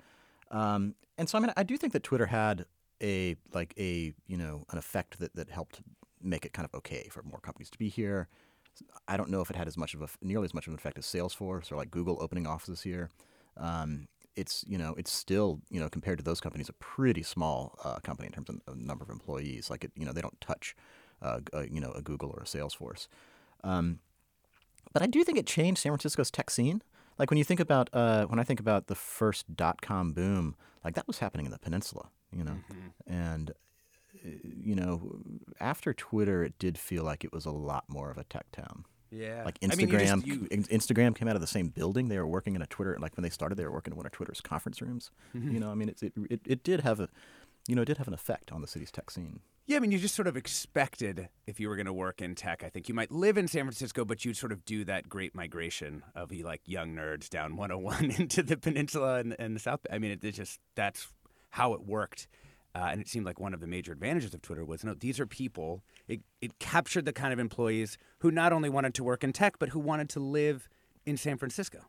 Um, 0.51 0.95
and 1.17 1.27
so 1.27 1.37
I 1.37 1.41
mean 1.41 1.51
I 1.57 1.63
do 1.63 1.77
think 1.77 1.93
that 1.93 2.03
Twitter 2.03 2.27
had 2.27 2.65
a 3.01 3.35
like 3.53 3.73
a 3.77 4.13
you 4.27 4.37
know 4.37 4.63
an 4.69 4.77
effect 4.77 5.19
that 5.19 5.35
that 5.35 5.49
helped 5.49 5.81
make 6.23 6.45
it 6.45 6.53
kind 6.53 6.65
of 6.65 6.73
okay 6.75 7.07
for 7.11 7.21
more 7.23 7.39
companies 7.39 7.69
to 7.71 7.77
be 7.77 7.89
here. 7.89 8.27
I 9.07 9.17
don't 9.17 9.29
know 9.29 9.41
if 9.41 9.49
it 9.49 9.55
had 9.55 9.67
as 9.67 9.77
much 9.77 9.93
of 9.93 10.01
a 10.01 10.07
nearly 10.21 10.45
as 10.45 10.53
much 10.53 10.67
of 10.67 10.73
an 10.73 10.79
effect 10.79 10.97
as 10.97 11.05
Salesforce 11.05 11.71
or 11.71 11.75
like 11.75 11.91
Google 11.91 12.17
opening 12.21 12.47
offices 12.47 12.81
here. 12.81 13.09
Um, 13.57 14.07
it's 14.35 14.63
you 14.67 14.77
know 14.77 14.95
it's 14.97 15.11
still 15.11 15.59
you 15.69 15.79
know 15.79 15.89
compared 15.89 16.17
to 16.17 16.23
those 16.23 16.41
companies 16.41 16.69
a 16.69 16.73
pretty 16.73 17.23
small 17.23 17.77
uh, 17.83 17.99
company 17.99 18.27
in 18.27 18.33
terms 18.33 18.49
of, 18.49 18.77
number 18.77 19.03
of 19.03 19.09
employees. 19.09 19.69
Like 19.69 19.83
it 19.83 19.91
you 19.95 20.05
know 20.05 20.13
they 20.13 20.21
don't 20.21 20.39
touch 20.41 20.75
uh, 21.21 21.39
a, 21.53 21.67
you 21.69 21.79
know 21.79 21.91
a 21.91 22.01
Google 22.01 22.29
or 22.29 22.41
a 22.41 22.45
Salesforce. 22.45 23.07
Um, 23.63 23.99
but 24.91 25.01
I 25.03 25.07
do 25.07 25.23
think 25.23 25.37
it 25.37 25.45
changed 25.45 25.81
San 25.81 25.91
Francisco's 25.91 26.31
tech 26.31 26.49
scene 26.49 26.81
like 27.19 27.29
when 27.29 27.37
you 27.37 27.43
think 27.43 27.59
about 27.59 27.89
uh, 27.93 28.25
when 28.25 28.39
I 28.39 28.43
think 28.43 28.59
about 28.59 28.87
the 28.87 28.95
first 28.95 29.55
dot 29.55 29.81
com 29.81 30.13
boom, 30.13 30.55
like 30.83 30.95
that 30.95 31.07
was 31.07 31.19
happening 31.19 31.45
in 31.45 31.51
the 31.51 31.59
peninsula, 31.59 32.09
you 32.31 32.43
know, 32.43 32.57
Mm-hmm. 32.71 33.13
and 33.13 33.51
uh, 33.51 33.53
you 34.21 34.75
know 34.75 35.17
after 35.59 35.93
Twitter, 35.93 36.43
it 36.43 36.57
did 36.59 36.77
feel 36.77 37.03
like 37.03 37.23
it 37.23 37.33
was 37.33 37.45
a 37.45 37.51
lot 37.51 37.85
more 37.87 38.11
of 38.11 38.17
a 38.17 38.23
tech 38.23 38.45
town. 38.51 38.85
Yeah. 39.11 39.43
Like 39.45 39.59
I 39.63 39.75
mean, 39.75 39.89
you 39.89 39.97
just- 39.99 40.13
Instagram, 40.13 40.25
you- 40.25 40.47
Instagram 40.77 41.15
came 41.15 41.27
out 41.27 41.35
of 41.35 41.41
the 41.41 41.47
same 41.47 41.67
building. 41.67 42.07
They 42.07 42.17
were 42.17 42.27
working 42.27 42.55
in 42.55 42.61
a 42.63 42.67
Twitter. 42.67 42.97
Like 42.99 43.15
when 43.15 43.23
they 43.23 43.29
started, 43.29 43.55
they 43.55 43.63
were 43.63 43.71
working 43.71 43.93
in 43.93 43.97
one 43.97 44.05
of 44.07 44.11
Twitter's 44.11 44.41
conference 44.41 44.81
rooms. 44.81 45.11
Mm-hmm. 45.35 45.51
You 45.51 45.59
know, 45.59 45.69
I 45.69 45.75
mean, 45.75 45.89
it's, 45.89 46.01
it, 46.01 46.13
it 46.29 46.41
it 46.45 46.63
did 46.63 46.79
have 46.81 46.99
a, 46.99 47.09
you 47.67 47.75
know, 47.75 47.83
it 47.83 47.85
did 47.85 47.97
have 47.97 48.07
an 48.07 48.13
effect 48.15 48.51
on 48.51 48.61
the 48.61 48.67
city's 48.67 48.91
tech 48.91 49.11
scene. 49.11 49.41
Yeah, 49.65 49.77
I 49.77 49.79
mean, 49.79 49.91
you 49.91 49.97
just 49.99 50.15
sort 50.15 50.27
of 50.27 50.35
expected 50.35 51.29
if 51.47 51.57
you 51.59 51.69
were 51.69 51.77
going 51.77 51.85
to 51.85 51.93
work 51.93 52.21
in 52.21 52.35
tech. 52.35 52.63
I 52.65 52.69
think 52.69 52.89
you 52.89 52.95
might 52.95 53.11
live 53.11 53.37
in 53.37 53.47
San 53.47 53.63
Francisco, 53.63 54.03
but 54.03 54.25
you'd 54.25 54.35
sort 54.35 54.51
of 54.51 54.65
do 54.65 54.83
that 54.85 55.07
great 55.07 55.33
migration 55.33 56.03
of 56.15 56.27
the 56.27 56.43
like 56.43 56.61
young 56.65 56.93
nerds 56.93 57.29
down 57.29 57.55
101 57.55 58.11
into 58.19 58.43
the 58.43 58.57
peninsula 58.57 59.19
and, 59.19 59.35
and 59.39 59.55
the 59.55 59.59
South. 59.61 59.79
I 59.91 59.99
mean, 59.99 60.11
it, 60.11 60.23
it 60.23 60.31
just 60.33 60.59
that's 60.75 61.07
how 61.51 61.73
it 61.75 61.85
worked. 61.85 62.27
Uh, 62.75 62.89
and 62.91 63.01
it 63.01 63.07
seemed 63.07 63.25
like 63.25 63.39
one 63.39 63.53
of 63.53 63.59
the 63.59 63.67
major 63.67 63.91
advantages 63.91 64.33
of 64.33 64.41
Twitter 64.41 64.65
was 64.65 64.83
no, 64.83 64.93
these 64.95 65.19
are 65.19 65.27
people. 65.27 65.83
It, 66.07 66.21
it 66.41 66.57
captured 66.59 67.05
the 67.05 67.13
kind 67.13 67.31
of 67.31 67.39
employees 67.39 67.97
who 68.19 68.31
not 68.31 68.51
only 68.51 68.69
wanted 68.69 68.93
to 68.95 69.03
work 69.03 69.23
in 69.23 69.31
tech, 69.31 69.59
but 69.59 69.69
who 69.69 69.79
wanted 69.79 70.09
to 70.09 70.19
live 70.19 70.67
in 71.05 71.17
San 71.17 71.37
Francisco. 71.37 71.79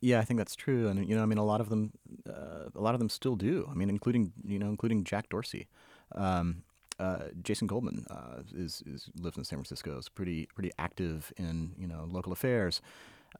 Yeah, 0.00 0.20
I 0.20 0.24
think 0.24 0.38
that's 0.38 0.54
true, 0.54 0.88
and 0.88 1.08
you 1.08 1.16
know, 1.16 1.22
I 1.22 1.26
mean, 1.26 1.38
a 1.38 1.44
lot 1.44 1.60
of 1.60 1.70
them, 1.70 1.92
uh, 2.28 2.68
a 2.74 2.80
lot 2.80 2.94
of 2.94 3.00
them 3.00 3.08
still 3.08 3.34
do. 3.34 3.66
I 3.70 3.74
mean, 3.74 3.88
including 3.88 4.32
you 4.44 4.58
know, 4.58 4.68
including 4.68 5.02
Jack 5.02 5.28
Dorsey, 5.28 5.66
um, 6.14 6.62
uh, 7.00 7.24
Jason 7.42 7.66
Goldman 7.66 8.06
uh, 8.10 8.42
is, 8.54 8.82
is 8.86 9.10
lives 9.20 9.38
in 9.38 9.44
San 9.44 9.58
Francisco. 9.58 9.98
is 9.98 10.08
pretty 10.08 10.46
pretty 10.54 10.70
active 10.78 11.32
in 11.36 11.72
you 11.78 11.86
know 11.88 12.06
local 12.08 12.32
affairs. 12.32 12.80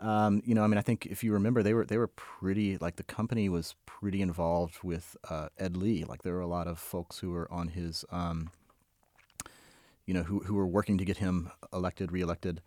Um, 0.00 0.42
you 0.44 0.54
know, 0.54 0.62
I 0.62 0.66
mean, 0.66 0.78
I 0.78 0.82
think 0.82 1.06
if 1.06 1.24
you 1.24 1.32
remember, 1.32 1.62
they 1.62 1.74
were 1.74 1.84
they 1.84 1.96
were 1.98 2.08
pretty 2.08 2.76
like 2.78 2.96
the 2.96 3.02
company 3.02 3.48
was 3.48 3.74
pretty 3.86 4.20
involved 4.22 4.78
with 4.82 5.16
uh, 5.28 5.48
Ed 5.58 5.76
Lee. 5.76 6.04
Like 6.04 6.22
there 6.22 6.34
were 6.34 6.40
a 6.40 6.46
lot 6.46 6.68
of 6.68 6.78
folks 6.78 7.18
who 7.18 7.30
were 7.30 7.50
on 7.50 7.68
his, 7.68 8.04
um, 8.10 8.50
you 10.06 10.14
know, 10.14 10.22
who 10.22 10.40
who 10.40 10.54
were 10.54 10.66
working 10.66 10.98
to 10.98 11.04
get 11.04 11.18
him 11.18 11.50
elected, 11.72 12.12
reelected. 12.12 12.60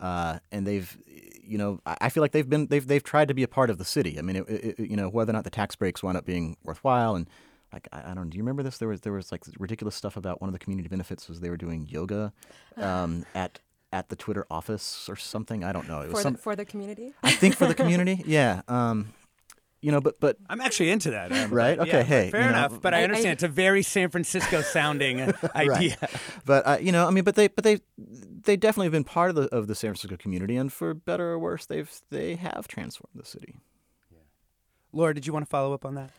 Uh, 0.00 0.40
and 0.50 0.66
they've, 0.66 0.98
you 1.42 1.56
know, 1.56 1.80
I 1.86 2.08
feel 2.08 2.20
like 2.22 2.32
they've 2.32 2.48
been 2.48 2.66
they've 2.66 2.86
they've 2.86 3.02
tried 3.02 3.28
to 3.28 3.34
be 3.34 3.42
a 3.44 3.48
part 3.48 3.70
of 3.70 3.78
the 3.78 3.84
city. 3.84 4.18
I 4.18 4.22
mean, 4.22 4.36
it, 4.36 4.48
it, 4.48 4.74
it- 4.80 4.90
you 4.90 4.96
know, 4.96 5.08
whether 5.08 5.30
or 5.30 5.34
not 5.34 5.44
the 5.44 5.50
tax 5.50 5.76
breaks 5.76 6.02
wound 6.02 6.16
up 6.16 6.26
being 6.26 6.56
worthwhile, 6.64 7.14
and 7.14 7.28
like 7.72 7.88
I, 7.92 8.10
I 8.10 8.14
don't. 8.14 8.28
Do 8.28 8.36
you 8.36 8.42
remember 8.42 8.62
this? 8.62 8.78
There 8.78 8.88
was 8.88 9.00
there 9.02 9.12
was 9.12 9.30
like 9.32 9.44
ridiculous 9.58 9.94
stuff 9.94 10.16
about 10.16 10.40
one 10.40 10.48
of 10.48 10.52
the 10.52 10.58
community 10.58 10.88
benefits 10.88 11.28
was 11.28 11.40
they 11.40 11.50
were 11.50 11.56
doing 11.56 11.86
yoga 11.88 12.32
um, 12.76 13.24
at 13.34 13.60
at 13.94 14.08
the 14.10 14.16
Twitter 14.16 14.44
office 14.50 15.06
or 15.08 15.16
something. 15.16 15.62
I 15.64 15.72
don't 15.72 15.86
know. 15.88 16.00
It 16.00 16.08
was 16.08 16.18
For, 16.18 16.22
some. 16.22 16.32
the, 16.34 16.38
for 16.40 16.56
the 16.56 16.64
community? 16.64 17.12
I 17.22 17.30
think 17.30 17.54
for 17.56 17.66
the 17.66 17.74
community, 17.82 18.22
yeah. 18.26 18.60
Um, 18.68 19.14
you 19.80 19.92
know, 19.92 20.00
but 20.00 20.18
but 20.18 20.36
I'm 20.48 20.60
actually 20.62 20.90
into 20.90 21.10
that. 21.12 21.30
um, 21.30 21.50
Right? 21.50 21.78
Okay, 21.78 21.90
but 21.92 22.06
hey, 22.06 22.30
fair 22.30 22.40
you 22.40 22.46
know, 22.46 22.52
enough. 22.52 22.80
But 22.80 22.94
I, 22.94 22.98
I- 22.98 23.00
I- 23.00 23.04
understand 23.04 23.32
it's 23.34 23.42
a 23.42 23.48
very 23.48 23.82
San 23.82 24.08
Francisco 24.10 24.62
sounding 24.62 25.20
idea. 25.54 25.96
but 26.46 26.66
uh, 26.66 26.78
you 26.80 26.90
know, 26.90 27.06
I 27.06 27.10
mean, 27.10 27.22
but 27.24 27.34
they, 27.36 27.48
but 27.48 27.64
they, 27.64 27.80
they 27.98 28.56
definitely 28.56 28.86
have 28.86 28.92
been 28.92 29.04
part 29.04 29.28
of 29.30 29.36
the 29.36 29.42
of 29.54 29.66
the 29.68 29.74
San 29.74 29.90
Francisco 29.90 30.16
community, 30.16 30.56
and 30.56 30.72
for 30.72 30.92
better 30.94 31.30
or 31.32 31.38
worse, 31.38 31.66
they've 31.66 31.90
they 32.10 32.34
have 32.36 32.66
transformed 32.66 33.14
the 33.14 33.26
city. 33.26 33.54
Laura, 34.92 35.12
did 35.14 35.26
you 35.26 35.32
want 35.32 35.44
to 35.44 35.50
follow 35.50 35.72
up 35.74 35.84
on 35.84 35.94
that? 35.96 36.10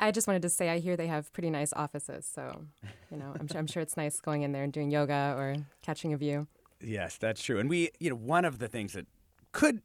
I 0.00 0.12
just 0.12 0.26
wanted 0.28 0.42
to 0.42 0.48
say 0.48 0.68
I 0.68 0.78
hear 0.78 0.96
they 0.96 1.08
have 1.08 1.32
pretty 1.32 1.50
nice 1.50 1.72
offices, 1.72 2.28
so 2.32 2.66
you 3.10 3.16
know 3.16 3.34
I'm, 3.38 3.48
su- 3.48 3.58
I'm 3.58 3.66
sure 3.66 3.82
it's 3.82 3.96
nice 3.96 4.20
going 4.20 4.42
in 4.42 4.52
there 4.52 4.62
and 4.62 4.72
doing 4.72 4.90
yoga 4.92 5.34
or 5.36 5.56
catching 5.82 6.12
a 6.12 6.16
view. 6.16 6.46
Yes, 6.80 7.16
that's 7.16 7.42
true. 7.42 7.58
And 7.58 7.68
we, 7.68 7.90
you 7.98 8.10
know, 8.10 8.16
one 8.16 8.44
of 8.44 8.58
the 8.58 8.68
things 8.68 8.92
that 8.92 9.06
could 9.52 9.82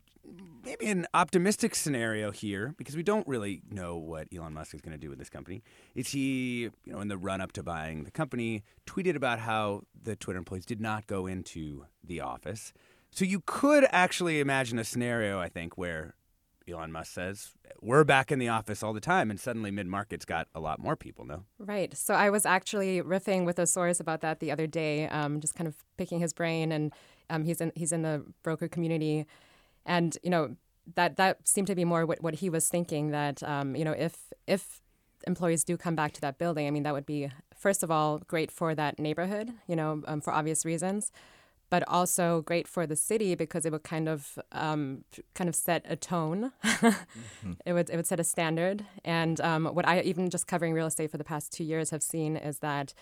maybe 0.64 0.88
an 0.88 1.06
optimistic 1.14 1.76
scenario 1.76 2.32
here, 2.32 2.74
because 2.78 2.96
we 2.96 3.04
don't 3.04 3.28
really 3.28 3.62
know 3.70 3.98
what 3.98 4.28
Elon 4.34 4.54
Musk 4.54 4.74
is 4.74 4.82
going 4.82 4.94
to 4.94 4.98
do 4.98 5.10
with 5.10 5.20
this 5.20 5.30
company, 5.30 5.62
is 5.96 6.10
he, 6.10 6.70
you 6.86 6.94
know, 6.94 7.02
in 7.02 7.10
the 7.10 7.18
run 7.18 7.42
up 7.42 7.52
to 7.54 7.64
buying 7.64 8.04
the 8.04 8.12
company, 8.12 8.64
tweeted 8.86 9.16
about 9.16 9.40
how 9.40 9.82
the 10.02 10.16
Twitter 10.16 10.40
employees 10.40 10.66
did 10.66 10.80
not 10.80 11.08
go 11.08 11.28
into 11.28 11.86
the 12.04 12.22
office. 12.22 12.74
So 13.12 13.26
you 13.26 13.42
could 13.46 13.86
actually 13.92 14.40
imagine 14.40 14.80
a 14.80 14.84
scenario, 14.84 15.40
I 15.40 15.50
think, 15.50 15.78
where 15.78 16.16
Elon 16.68 16.92
Musk 16.92 17.14
says, 17.14 17.52
we're 17.82 18.04
back 18.04 18.32
in 18.32 18.40
the 18.40 18.48
office 18.48 18.82
all 18.84 18.94
the 18.94 19.02
time, 19.02 19.30
and 19.30 19.40
suddenly 19.40 19.72
mid 19.72 19.88
market's 19.88 20.26
got 20.26 20.48
a 20.56 20.60
lot 20.60 20.80
more 20.80 20.96
people, 20.96 21.26
no? 21.26 21.44
Right. 21.60 21.96
So 21.96 22.14
I 22.14 22.30
was 22.30 22.46
actually 22.46 23.02
riffing 23.02 23.46
with 23.46 23.58
Osaurus 23.58 24.00
about 24.00 24.22
that 24.22 24.40
the 24.40 24.52
other 24.52 24.68
day, 24.68 25.08
um, 25.10 25.40
just 25.40 25.56
kind 25.56 25.68
of 25.68 25.76
picking 25.98 26.20
his 26.20 26.34
brain, 26.34 26.72
and 26.72 26.94
um, 27.30 27.44
he's 27.44 27.60
in 27.62 27.72
he's 27.76 27.92
in 27.92 28.02
the 28.02 28.24
broker 28.44 28.68
community, 28.68 29.26
and 29.86 30.18
you 30.24 30.30
know 30.30 30.56
that 30.96 31.18
that 31.18 31.48
seemed 31.48 31.68
to 31.68 31.76
be 31.76 31.86
more 31.86 32.06
what, 32.06 32.22
what 32.22 32.36
he 32.36 32.50
was 32.50 32.70
thinking 32.70 33.12
that 33.12 33.42
um, 33.44 33.76
you 33.76 33.86
know 33.86 33.94
if 33.94 34.32
if 34.48 34.82
employees 35.26 35.64
do 35.64 35.78
come 35.78 35.96
back 35.96 36.14
to 36.14 36.22
that 36.22 36.38
building, 36.38 36.68
I 36.68 36.72
mean 36.72 36.84
that 36.84 36.94
would 36.94 37.06
be 37.06 37.30
first 37.58 37.84
of 37.84 37.92
all 37.92 38.20
great 38.28 38.52
for 38.52 38.76
that 38.76 39.00
neighborhood, 39.00 39.52
you 39.68 39.76
know, 39.76 40.04
um, 40.08 40.22
for 40.22 40.34
obvious 40.34 40.66
reasons. 40.66 41.12
But 41.74 41.84
also 41.88 42.44
great 42.52 42.68
for 42.68 42.86
the 42.86 42.96
city 42.96 43.34
because 43.34 43.66
it 43.66 43.72
would 43.72 43.82
kind 43.82 44.08
of 44.08 44.38
um, 44.52 45.06
kind 45.34 45.50
of 45.50 45.56
set 45.56 45.82
a 45.90 45.96
tone. 45.96 46.52
It 47.66 47.74
would 47.74 47.90
it 47.90 47.96
would 47.96 48.06
set 48.06 48.20
a 48.20 48.24
standard. 48.24 48.86
And 49.04 49.42
um, 49.42 49.66
what 49.66 49.88
I 49.88 50.02
even 50.02 50.30
just 50.30 50.46
covering 50.46 50.74
real 50.74 50.86
estate 50.86 51.10
for 51.10 51.18
the 51.18 51.24
past 51.24 51.52
two 51.52 51.64
years 51.64 51.90
have 51.90 52.04
seen 52.04 52.38
is 52.38 52.60
that 52.60 52.94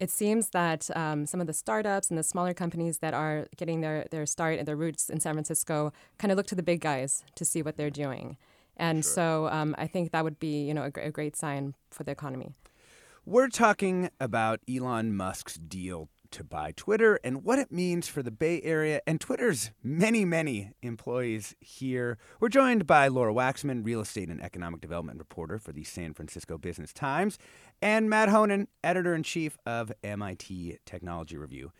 it 0.00 0.10
seems 0.10 0.48
that 0.60 0.88
um, 0.96 1.26
some 1.26 1.40
of 1.42 1.46
the 1.46 1.52
startups 1.52 2.08
and 2.08 2.16
the 2.18 2.22
smaller 2.22 2.54
companies 2.54 2.96
that 3.04 3.12
are 3.12 3.46
getting 3.58 3.82
their 3.82 4.06
their 4.10 4.24
start 4.24 4.58
and 4.58 4.66
their 4.66 4.80
roots 4.84 5.10
in 5.10 5.20
San 5.20 5.34
Francisco 5.34 5.92
kind 6.16 6.32
of 6.32 6.38
look 6.38 6.46
to 6.46 6.54
the 6.54 6.62
big 6.62 6.80
guys 6.80 7.24
to 7.34 7.44
see 7.44 7.60
what 7.60 7.76
they're 7.76 7.90
doing. 8.04 8.38
And 8.78 9.04
so 9.04 9.48
um, 9.48 9.74
I 9.76 9.86
think 9.86 10.12
that 10.12 10.24
would 10.24 10.38
be 10.38 10.64
you 10.68 10.72
know 10.72 10.84
a, 10.84 11.08
a 11.08 11.10
great 11.10 11.36
sign 11.36 11.74
for 11.90 12.04
the 12.04 12.12
economy. 12.12 12.54
We're 13.26 13.48
talking 13.48 14.10
about 14.18 14.60
Elon 14.66 15.14
Musk's 15.14 15.56
deal 15.56 16.08
to 16.34 16.42
buy 16.42 16.72
Twitter 16.74 17.20
and 17.22 17.44
what 17.44 17.60
it 17.60 17.70
means 17.70 18.08
for 18.08 18.20
the 18.20 18.32
Bay 18.32 18.60
Area 18.62 19.00
and 19.06 19.20
Twitter's 19.20 19.70
many, 19.84 20.24
many 20.24 20.72
employees 20.82 21.54
here. 21.60 22.18
We're 22.40 22.48
joined 22.48 22.88
by 22.88 23.06
Laura 23.06 23.32
Waxman, 23.32 23.84
real 23.84 24.00
estate 24.00 24.28
and 24.28 24.42
economic 24.42 24.80
development 24.80 25.20
reporter 25.20 25.60
for 25.60 25.70
the 25.70 25.84
San 25.84 26.12
Francisco 26.12 26.58
Business 26.58 26.92
Times, 26.92 27.38
and 27.80 28.10
Matt 28.10 28.30
Honan, 28.30 28.66
editor 28.82 29.14
in 29.14 29.22
chief 29.22 29.56
of 29.64 29.92
MIT 30.02 30.78
Technology 30.84 31.36
Review. 31.36 31.70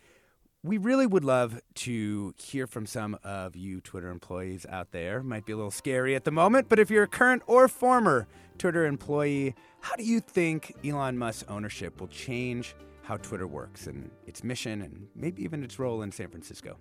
We 0.63 0.79
really 0.79 1.07
would 1.07 1.25
love 1.25 1.61
to 1.75 2.33
hear 2.39 2.69
from 2.69 2.87
some 2.87 3.19
of 3.25 3.57
you 3.57 3.81
Twitter 3.81 4.09
employees 4.09 4.65
out 4.71 4.93
there. 4.93 5.21
Might 5.25 5.47
be 5.47 5.53
a 5.53 5.57
little 5.57 5.73
scary 5.73 6.15
at 6.15 6.23
the 6.23 6.31
moment, 6.31 6.69
but 6.69 6.79
if 6.79 6.91
you're 6.91 7.03
a 7.03 7.09
current 7.09 7.43
or 7.49 7.67
former 7.67 8.29
Twitter 8.57 8.87
employee, 8.87 9.57
how 9.81 9.97
do 9.97 10.05
you 10.05 10.21
think 10.21 10.77
Elon 10.85 11.19
Musk's 11.19 11.45
ownership 11.49 12.01
will 12.01 12.07
change 12.07 12.77
how 13.05 13.19
Twitter 13.19 13.47
works 13.47 13.87
and 13.87 14.11
its 14.27 14.43
mission 14.43 14.83
and 14.83 15.07
maybe 15.15 15.45
even 15.45 15.63
its 15.63 15.79
role 15.79 16.03
in 16.03 16.11
San 16.11 16.29
Francisco? 16.29 16.77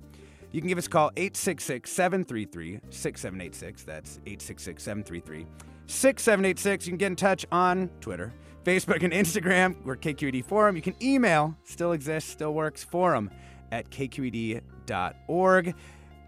You 0.51 0.61
can 0.61 0.67
give 0.67 0.77
us 0.77 0.87
a 0.87 0.89
call 0.89 1.11
866 1.17 1.91
733 1.91 2.79
6786. 2.89 3.83
That's 3.83 4.17
866 4.25 4.83
733 4.83 5.45
6786. 5.87 6.85
You 6.85 6.91
can 6.91 6.97
get 6.97 7.07
in 7.07 7.15
touch 7.15 7.45
on 7.51 7.89
Twitter, 7.99 8.33
Facebook, 8.63 9.03
and 9.03 9.11
Instagram. 9.13 9.75
We're 9.83 9.97
KQED 9.97 10.45
Forum. 10.45 10.75
You 10.75 10.81
can 10.81 10.95
email, 11.01 11.55
still 11.63 11.91
exists, 11.91 12.29
still 12.29 12.53
works, 12.53 12.83
forum 12.83 13.29
at 13.71 13.89
kqed.org. 13.89 15.75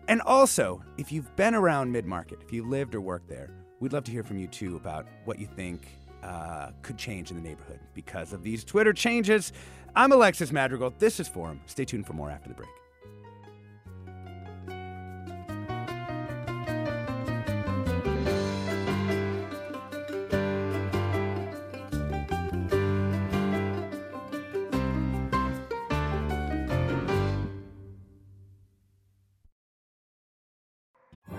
And 0.07 0.21
also, 0.21 0.83
if 0.97 1.11
you've 1.11 1.35
been 1.35 1.55
around 1.55 1.91
mid 1.91 2.05
market, 2.05 2.39
if 2.41 2.51
you 2.51 2.67
lived 2.67 2.95
or 2.95 3.01
worked 3.01 3.29
there, 3.29 3.49
we'd 3.79 3.93
love 3.93 4.03
to 4.05 4.11
hear 4.11 4.23
from 4.23 4.37
you 4.37 4.47
too 4.47 4.75
about 4.75 5.07
what 5.25 5.39
you 5.39 5.47
think 5.47 5.87
uh, 6.23 6.71
could 6.81 6.97
change 6.97 7.29
in 7.29 7.37
the 7.37 7.43
neighborhood 7.43 7.79
because 7.93 8.33
of 8.33 8.43
these 8.43 8.63
Twitter 8.63 8.93
changes. 8.93 9.53
I'm 9.97 10.11
Alexis 10.11 10.51
Madrigal. 10.51 10.93
This 10.99 11.21
is 11.21 11.27
Forum. 11.29 11.61
Stay 11.67 11.85
tuned 11.85 12.05
for 12.05 12.11
more 12.11 12.29
after 12.29 12.49
the 12.49 12.55
break. 12.55 12.69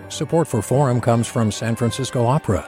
Support 0.09 0.47
for 0.47 0.63
Forum 0.63 0.99
comes 0.99 1.27
from 1.27 1.51
San 1.51 1.75
Francisco 1.75 2.25
Opera. 2.25 2.67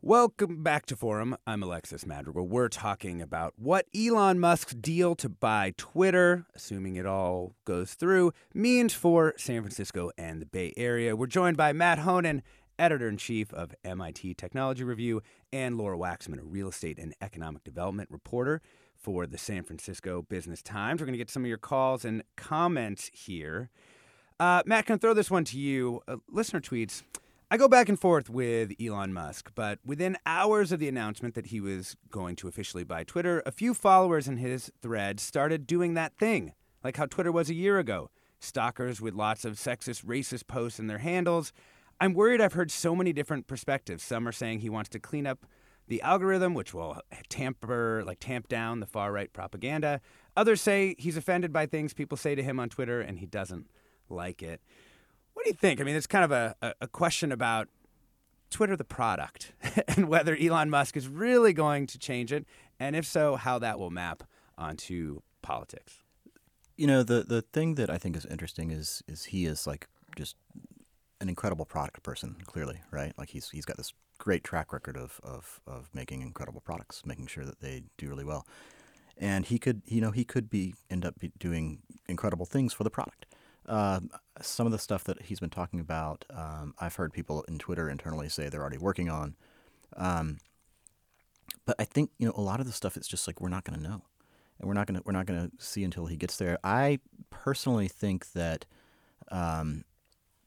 Welcome 0.00 0.62
back 0.62 0.86
to 0.86 0.96
Forum. 0.96 1.36
I'm 1.44 1.60
Alexis 1.60 2.06
Madrigal. 2.06 2.46
We're 2.46 2.68
talking 2.68 3.20
about 3.20 3.54
what 3.56 3.86
Elon 3.92 4.38
Musk's 4.38 4.72
deal 4.72 5.16
to 5.16 5.28
buy 5.28 5.74
Twitter, 5.76 6.46
assuming 6.54 6.94
it 6.94 7.04
all 7.04 7.56
goes 7.64 7.94
through, 7.94 8.32
means 8.54 8.94
for 8.94 9.34
San 9.36 9.60
Francisco 9.60 10.12
and 10.16 10.40
the 10.40 10.46
Bay 10.46 10.72
Area. 10.76 11.16
We're 11.16 11.26
joined 11.26 11.56
by 11.56 11.72
Matt 11.72 11.98
Honan, 11.98 12.44
editor 12.78 13.08
in 13.08 13.16
chief 13.16 13.52
of 13.52 13.74
MIT 13.82 14.34
Technology 14.34 14.84
Review, 14.84 15.20
and 15.52 15.76
Laura 15.76 15.98
Waxman, 15.98 16.38
a 16.38 16.44
real 16.44 16.68
estate 16.68 17.00
and 17.00 17.12
economic 17.20 17.64
development 17.64 18.08
reporter 18.12 18.62
for 18.94 19.26
the 19.26 19.36
San 19.36 19.64
Francisco 19.64 20.22
Business 20.22 20.62
Times. 20.62 21.00
We're 21.00 21.06
going 21.06 21.14
to 21.14 21.18
get 21.18 21.28
some 21.28 21.42
of 21.42 21.48
your 21.48 21.58
calls 21.58 22.04
and 22.04 22.22
comments 22.36 23.10
here. 23.12 23.68
Uh, 24.38 24.62
Matt, 24.64 24.86
can 24.86 24.94
I 24.94 24.98
throw 24.98 25.12
this 25.12 25.28
one 25.28 25.42
to 25.46 25.58
you? 25.58 26.02
Uh, 26.06 26.18
listener 26.30 26.60
tweets. 26.60 27.02
I 27.50 27.56
go 27.56 27.66
back 27.66 27.88
and 27.88 27.98
forth 27.98 28.28
with 28.28 28.72
Elon 28.78 29.14
Musk, 29.14 29.52
but 29.54 29.78
within 29.82 30.18
hours 30.26 30.70
of 30.70 30.80
the 30.80 30.88
announcement 30.88 31.34
that 31.34 31.46
he 31.46 31.62
was 31.62 31.96
going 32.10 32.36
to 32.36 32.48
officially 32.48 32.84
buy 32.84 33.04
Twitter, 33.04 33.42
a 33.46 33.52
few 33.52 33.72
followers 33.72 34.28
in 34.28 34.36
his 34.36 34.70
thread 34.82 35.18
started 35.18 35.66
doing 35.66 35.94
that 35.94 36.18
thing, 36.18 36.52
like 36.84 36.98
how 36.98 37.06
Twitter 37.06 37.32
was 37.32 37.48
a 37.48 37.54
year 37.54 37.78
ago. 37.78 38.10
Stalkers 38.38 39.00
with 39.00 39.14
lots 39.14 39.46
of 39.46 39.54
sexist, 39.54 40.04
racist 40.04 40.46
posts 40.46 40.78
in 40.78 40.88
their 40.88 40.98
handles. 40.98 41.54
I'm 41.98 42.12
worried 42.12 42.42
I've 42.42 42.52
heard 42.52 42.70
so 42.70 42.94
many 42.94 43.14
different 43.14 43.46
perspectives. 43.46 44.02
Some 44.02 44.28
are 44.28 44.32
saying 44.32 44.60
he 44.60 44.68
wants 44.68 44.90
to 44.90 45.00
clean 45.00 45.26
up 45.26 45.46
the 45.86 46.02
algorithm, 46.02 46.52
which 46.52 46.74
will 46.74 47.00
tamper, 47.30 48.02
like 48.04 48.20
tamp 48.20 48.48
down 48.48 48.80
the 48.80 48.86
far 48.86 49.10
right 49.10 49.32
propaganda. 49.32 50.02
Others 50.36 50.60
say 50.60 50.96
he's 50.98 51.16
offended 51.16 51.50
by 51.54 51.64
things 51.64 51.94
people 51.94 52.18
say 52.18 52.34
to 52.34 52.42
him 52.42 52.60
on 52.60 52.68
Twitter 52.68 53.00
and 53.00 53.20
he 53.20 53.26
doesn't 53.26 53.70
like 54.10 54.42
it. 54.42 54.60
What 55.38 55.44
do 55.44 55.50
you 55.50 55.54
think? 55.54 55.80
I 55.80 55.84
mean, 55.84 55.94
it's 55.94 56.08
kind 56.08 56.24
of 56.24 56.32
a, 56.32 56.74
a 56.80 56.88
question 56.88 57.30
about 57.30 57.68
Twitter, 58.50 58.74
the 58.74 58.82
product, 58.82 59.52
and 59.96 60.08
whether 60.08 60.36
Elon 60.36 60.68
Musk 60.68 60.96
is 60.96 61.06
really 61.06 61.52
going 61.52 61.86
to 61.86 61.96
change 61.96 62.32
it, 62.32 62.44
and 62.80 62.96
if 62.96 63.06
so, 63.06 63.36
how 63.36 63.56
that 63.60 63.78
will 63.78 63.90
map 63.90 64.24
onto 64.58 65.20
politics. 65.40 65.98
You 66.76 66.88
know, 66.88 67.04
the 67.04 67.22
the 67.22 67.42
thing 67.42 67.76
that 67.76 67.88
I 67.88 67.98
think 67.98 68.16
is 68.16 68.26
interesting 68.26 68.72
is 68.72 69.04
is 69.06 69.26
he 69.26 69.46
is 69.46 69.64
like 69.64 69.86
just 70.16 70.34
an 71.20 71.28
incredible 71.28 71.66
product 71.66 72.02
person, 72.02 72.34
clearly, 72.44 72.80
right? 72.90 73.12
Like 73.16 73.30
he's 73.30 73.48
he's 73.50 73.64
got 73.64 73.76
this 73.76 73.92
great 74.18 74.42
track 74.42 74.72
record 74.72 74.96
of 74.96 75.20
of 75.22 75.60
of 75.68 75.88
making 75.94 76.20
incredible 76.20 76.62
products, 76.62 77.06
making 77.06 77.28
sure 77.28 77.44
that 77.44 77.60
they 77.60 77.84
do 77.96 78.08
really 78.08 78.24
well, 78.24 78.44
and 79.16 79.46
he 79.46 79.60
could 79.60 79.82
you 79.86 80.00
know 80.00 80.10
he 80.10 80.24
could 80.24 80.50
be 80.50 80.74
end 80.90 81.04
up 81.04 81.14
doing 81.38 81.78
incredible 82.08 82.44
things 82.44 82.72
for 82.72 82.82
the 82.82 82.90
product. 82.90 83.24
Uh, 83.68 84.00
some 84.40 84.66
of 84.66 84.72
the 84.72 84.78
stuff 84.78 85.04
that 85.04 85.22
he's 85.22 85.40
been 85.40 85.50
talking 85.50 85.78
about, 85.78 86.24
um, 86.30 86.74
I've 86.78 86.94
heard 86.94 87.12
people 87.12 87.42
in 87.42 87.58
Twitter 87.58 87.88
internally 87.88 88.28
say 88.28 88.48
they're 88.48 88.62
already 88.62 88.78
working 88.78 89.10
on. 89.10 89.36
Um, 89.96 90.38
but 91.66 91.76
I 91.78 91.84
think 91.84 92.10
you 92.18 92.26
know 92.26 92.34
a 92.36 92.40
lot 92.40 92.60
of 92.60 92.66
the 92.66 92.72
stuff. 92.72 92.96
It's 92.96 93.08
just 93.08 93.26
like 93.26 93.40
we're 93.40 93.48
not 93.48 93.64
going 93.64 93.78
to 93.78 93.82
know, 93.82 94.02
and 94.58 94.68
we're 94.68 94.74
not 94.74 94.86
going 94.86 94.98
to 94.98 95.02
we're 95.04 95.12
not 95.12 95.26
going 95.26 95.50
to 95.50 95.64
see 95.64 95.84
until 95.84 96.06
he 96.06 96.16
gets 96.16 96.36
there. 96.36 96.58
I 96.64 97.00
personally 97.30 97.88
think 97.88 98.32
that. 98.32 98.64
Um, 99.30 99.84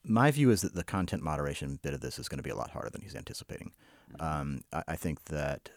my 0.04 0.32
view 0.32 0.50
is 0.50 0.62
that 0.62 0.74
the 0.74 0.84
content 0.84 1.22
moderation 1.22 1.78
bit 1.84 1.94
of 1.94 2.02
this 2.02 2.18
is 2.18 2.28
going 2.28 2.40
to 2.40 2.44
be 2.44 2.50
a 2.50 2.56
lot 2.56 2.72
harder 2.72 2.90
than 2.90 3.02
he's 3.02 3.16
anticipating. 3.16 3.72
Mm-hmm. 4.14 4.42
Um, 4.42 4.62
I, 4.74 4.84
I, 4.88 4.96
think 4.96 5.26
that 5.26 5.70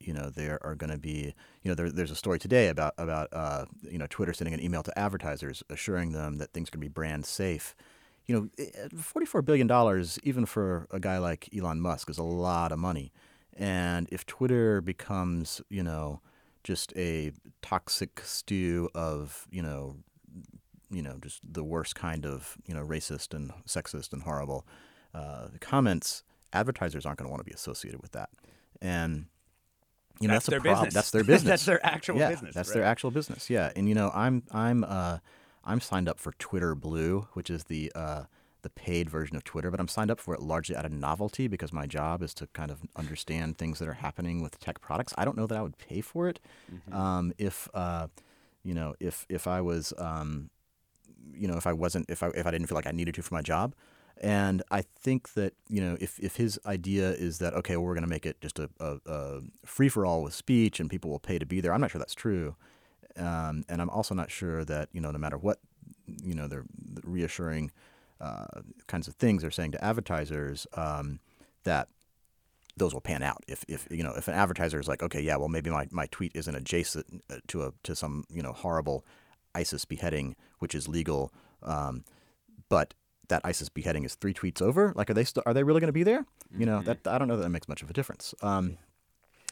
you 0.00 0.12
know 0.12 0.30
there 0.30 0.58
are 0.62 0.74
going 0.74 0.90
to 0.90 0.98
be 0.98 1.34
you 1.62 1.70
know 1.70 1.74
there, 1.74 1.90
there's 1.90 2.10
a 2.10 2.16
story 2.16 2.38
today 2.38 2.68
about 2.68 2.94
about 2.98 3.28
uh, 3.32 3.64
you 3.82 3.98
know 3.98 4.06
Twitter 4.08 4.32
sending 4.32 4.54
an 4.54 4.62
email 4.62 4.82
to 4.82 4.98
advertisers 4.98 5.62
assuring 5.70 6.12
them 6.12 6.38
that 6.38 6.52
things 6.52 6.70
can 6.70 6.80
be 6.80 6.88
brand 6.88 7.26
safe. 7.26 7.74
You 8.26 8.34
know, 8.34 8.48
eh, 8.58 8.88
forty-four 8.96 9.42
billion 9.42 9.66
dollars, 9.66 10.18
even 10.22 10.46
for 10.46 10.86
a 10.90 10.98
guy 10.98 11.18
like 11.18 11.48
Elon 11.56 11.80
Musk, 11.80 12.10
is 12.10 12.18
a 12.18 12.24
lot 12.24 12.72
of 12.72 12.78
money. 12.78 13.12
And 13.56 14.08
if 14.10 14.26
Twitter 14.26 14.80
becomes, 14.80 15.62
you 15.70 15.82
know, 15.82 16.20
just 16.62 16.92
a 16.96 17.32
toxic 17.62 18.20
stew 18.20 18.90
of, 18.94 19.46
you 19.50 19.62
know, 19.62 19.96
you 20.90 21.02
know, 21.02 21.18
just 21.22 21.40
the 21.42 21.64
worst 21.64 21.94
kind 21.94 22.26
of, 22.26 22.56
you 22.66 22.74
know, 22.74 22.84
racist 22.84 23.32
and 23.32 23.52
sexist 23.66 24.12
and 24.12 24.22
horrible 24.22 24.66
uh, 25.14 25.48
comments, 25.60 26.22
advertisers 26.52 27.06
aren't 27.06 27.18
going 27.18 27.26
to 27.26 27.30
want 27.30 27.40
to 27.40 27.48
be 27.48 27.54
associated 27.54 28.02
with 28.02 28.12
that. 28.12 28.30
And 28.82 29.26
you 30.20 30.28
know 30.28 30.34
that's, 30.34 30.46
that's 30.46 30.50
their 30.50 30.58
a 30.58 30.62
problem. 30.62 30.84
business. 30.86 30.94
That's 30.94 31.10
their 31.10 31.24
business. 31.34 31.48
that's 31.48 31.64
their 31.64 31.86
actual 31.86 32.18
yeah, 32.18 32.30
business. 32.30 32.54
That's 32.54 32.68
right. 32.68 32.74
their 32.74 32.84
actual 32.84 33.10
business. 33.10 33.50
Yeah, 33.50 33.72
and 33.76 33.88
you 33.88 33.94
know, 33.94 34.10
I'm 34.14 34.42
I'm 34.52 34.84
uh, 34.84 35.18
I'm 35.64 35.80
signed 35.80 36.08
up 36.08 36.18
for 36.18 36.32
Twitter 36.38 36.74
Blue, 36.74 37.28
which 37.34 37.50
is 37.50 37.64
the 37.64 37.92
uh, 37.94 38.24
the 38.62 38.70
paid 38.70 39.08
version 39.08 39.36
of 39.36 39.44
Twitter, 39.44 39.70
but 39.70 39.78
I'm 39.78 39.88
signed 39.88 40.10
up 40.10 40.18
for 40.18 40.34
it 40.34 40.40
largely 40.40 40.74
out 40.74 40.84
of 40.84 40.90
novelty 40.90 41.46
because 41.46 41.72
my 41.72 41.86
job 41.86 42.22
is 42.22 42.34
to 42.34 42.48
kind 42.48 42.70
of 42.70 42.80
understand 42.96 43.58
things 43.58 43.78
that 43.78 43.88
are 43.88 43.94
happening 43.94 44.42
with 44.42 44.58
tech 44.58 44.80
products. 44.80 45.14
I 45.16 45.24
don't 45.24 45.36
know 45.36 45.46
that 45.46 45.56
I 45.56 45.62
would 45.62 45.78
pay 45.78 46.00
for 46.00 46.28
it 46.28 46.40
mm-hmm. 46.72 46.92
um, 46.92 47.32
if 47.38 47.68
uh, 47.74 48.08
you 48.64 48.74
know 48.74 48.94
if 48.98 49.26
if 49.28 49.46
I 49.46 49.60
was 49.60 49.92
um, 49.98 50.50
you 51.32 51.46
know 51.46 51.56
if 51.56 51.66
I 51.66 51.72
wasn't 51.72 52.10
if 52.10 52.22
I 52.22 52.28
if 52.28 52.46
I 52.46 52.50
didn't 52.50 52.66
feel 52.66 52.76
like 52.76 52.88
I 52.88 52.92
needed 52.92 53.14
to 53.14 53.22
for 53.22 53.34
my 53.34 53.42
job. 53.42 53.74
And 54.20 54.62
I 54.70 54.82
think 54.82 55.34
that 55.34 55.52
you 55.68 55.80
know 55.80 55.96
if, 56.00 56.18
if 56.20 56.36
his 56.36 56.58
idea 56.64 57.10
is 57.10 57.38
that 57.38 57.54
okay, 57.54 57.76
well, 57.76 57.86
we're 57.86 57.94
going 57.94 58.04
to 58.04 58.10
make 58.10 58.26
it 58.26 58.40
just 58.40 58.58
a, 58.58 58.70
a, 58.80 58.98
a 59.06 59.40
free 59.64 59.88
for 59.88 60.06
all 60.06 60.22
with 60.22 60.34
speech 60.34 60.80
and 60.80 60.88
people 60.88 61.10
will 61.10 61.18
pay 61.18 61.38
to 61.38 61.46
be 61.46 61.60
there, 61.60 61.72
I'm 61.74 61.80
not 61.80 61.90
sure 61.90 61.98
that's 61.98 62.14
true. 62.14 62.56
Um, 63.16 63.64
and 63.68 63.80
I'm 63.80 63.90
also 63.90 64.14
not 64.14 64.30
sure 64.30 64.64
that 64.64 64.88
you 64.92 65.00
know 65.00 65.10
no 65.10 65.18
matter 65.18 65.36
what 65.36 65.58
you 66.22 66.34
know 66.34 66.48
they're 66.48 66.64
reassuring 67.04 67.70
uh, 68.20 68.62
kinds 68.86 69.08
of 69.08 69.14
things 69.14 69.42
they're 69.42 69.50
saying 69.50 69.72
to 69.72 69.84
advertisers 69.84 70.66
um, 70.74 71.20
that 71.64 71.88
those 72.76 72.92
will 72.92 73.00
pan 73.00 73.22
out. 73.22 73.42
If, 73.48 73.64
if 73.68 73.86
you 73.90 74.02
know 74.02 74.14
if 74.16 74.28
an 74.28 74.34
advertiser 74.34 74.80
is 74.80 74.88
like 74.88 75.02
okay 75.02 75.20
yeah 75.20 75.36
well 75.36 75.48
maybe 75.48 75.70
my, 75.70 75.86
my 75.90 76.06
tweet 76.06 76.32
isn't 76.34 76.54
adjacent 76.54 77.22
uh, 77.30 77.36
to 77.48 77.64
a 77.64 77.72
to 77.82 77.94
some 77.94 78.24
you 78.30 78.42
know 78.42 78.52
horrible 78.52 79.04
ISIS 79.54 79.84
beheading 79.84 80.36
which 80.58 80.74
is 80.74 80.88
legal, 80.88 81.32
um, 81.62 82.04
but 82.68 82.94
that 83.28 83.42
ISIS 83.44 83.68
beheading 83.68 84.04
is 84.04 84.14
three 84.14 84.34
tweets 84.34 84.62
over. 84.62 84.92
Like, 84.94 85.10
are 85.10 85.14
they 85.14 85.24
st- 85.24 85.46
are 85.46 85.54
they 85.54 85.62
really 85.62 85.80
going 85.80 85.88
to 85.88 85.92
be 85.92 86.02
there? 86.02 86.20
Mm-hmm. 86.20 86.60
You 86.60 86.66
know, 86.66 86.78
mm-hmm. 86.78 86.86
that 86.86 87.06
I 87.06 87.18
don't 87.18 87.28
know 87.28 87.36
that, 87.36 87.44
that 87.44 87.50
makes 87.50 87.68
much 87.68 87.82
of 87.82 87.90
a 87.90 87.92
difference. 87.92 88.34
Um, 88.42 88.78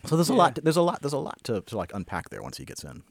so 0.04 0.16
there's 0.16 0.28
yeah. 0.28 0.37
a 0.37 0.38
lot. 0.38 0.54
To, 0.56 0.60
there's 0.60 0.76
a 0.76 0.82
lot. 0.82 1.00
There's 1.02 1.12
a 1.12 1.18
lot 1.18 1.42
to, 1.44 1.60
to 1.62 1.76
like 1.76 1.92
unpack 1.94 2.30
there 2.30 2.42
once 2.42 2.58
he 2.58 2.64
gets 2.64 2.84
in. 2.84 3.02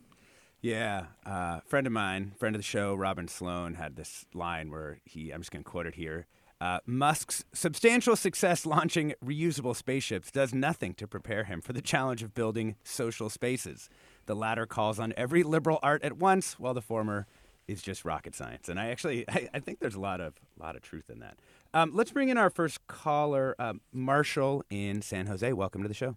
Yeah, 0.61 1.07
uh, 1.25 1.59
friend 1.65 1.85
of 1.85 1.91
mine, 1.91 2.33
friend 2.37 2.55
of 2.55 2.59
the 2.59 2.63
show, 2.65 2.95
Robin 2.95 3.27
Sloan, 3.27 3.73
had 3.73 3.95
this 3.95 4.25
line 4.33 4.71
where 4.71 4.99
he. 5.03 5.31
I'm 5.31 5.41
just 5.41 5.51
going 5.51 5.63
to 5.63 5.69
quote 5.69 5.87
it 5.87 5.95
here. 5.95 6.25
Uh, 6.61 6.79
Musk's 6.85 7.43
substantial 7.53 8.15
success 8.15 8.65
launching 8.65 9.13
reusable 9.23 9.75
spaceships 9.75 10.31
does 10.31 10.53
nothing 10.53 10.93
to 10.93 11.05
prepare 11.05 11.43
him 11.43 11.59
for 11.59 11.73
the 11.73 11.81
challenge 11.81 12.23
of 12.23 12.33
building 12.33 12.75
social 12.85 13.29
spaces. 13.29 13.89
The 14.27 14.35
latter 14.35 14.65
calls 14.65 14.99
on 14.99 15.13
every 15.17 15.43
liberal 15.43 15.79
art 15.83 16.01
at 16.05 16.17
once, 16.17 16.57
while 16.57 16.73
the 16.73 16.81
former 16.81 17.27
is 17.67 17.81
just 17.81 18.05
rocket 18.05 18.35
science. 18.35 18.69
And 18.69 18.79
I 18.79 18.87
actually 18.87 19.25
I, 19.29 19.49
I 19.53 19.59
think 19.59 19.79
there's 19.79 19.95
a 19.95 20.01
lot 20.01 20.21
of 20.21 20.33
a 20.59 20.63
lot 20.63 20.75
of 20.75 20.81
truth 20.81 21.09
in 21.09 21.19
that. 21.19 21.37
Um, 21.73 21.91
let's 21.93 22.11
bring 22.11 22.29
in 22.29 22.37
our 22.37 22.49
first 22.49 22.85
caller, 22.87 23.55
um, 23.57 23.81
Marshall 23.91 24.63
in 24.69 25.01
San 25.01 25.25
Jose. 25.25 25.51
Welcome 25.53 25.81
to 25.81 25.87
the 25.87 25.93
show. 25.93 26.15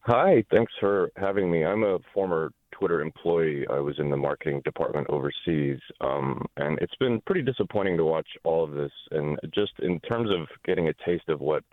Hi, 0.00 0.44
thanks 0.52 0.72
for 0.78 1.10
having 1.16 1.50
me. 1.50 1.64
I'm 1.64 1.82
a 1.82 1.98
former 2.14 2.52
Twitter 2.70 3.00
employee. 3.00 3.66
I 3.68 3.80
was 3.80 3.98
in 3.98 4.08
the 4.08 4.16
marketing 4.16 4.60
department 4.64 5.08
overseas, 5.10 5.80
um, 6.00 6.46
and 6.58 6.78
it's 6.80 6.94
been 7.00 7.20
pretty 7.26 7.42
disappointing 7.42 7.96
to 7.96 8.04
watch 8.04 8.28
all 8.44 8.62
of 8.62 8.70
this. 8.70 8.92
And 9.10 9.36
just 9.52 9.72
in 9.80 9.98
terms 10.00 10.30
of 10.30 10.46
getting 10.64 10.86
a 10.86 10.94
taste 11.04 11.28
of 11.28 11.40
what 11.40 11.64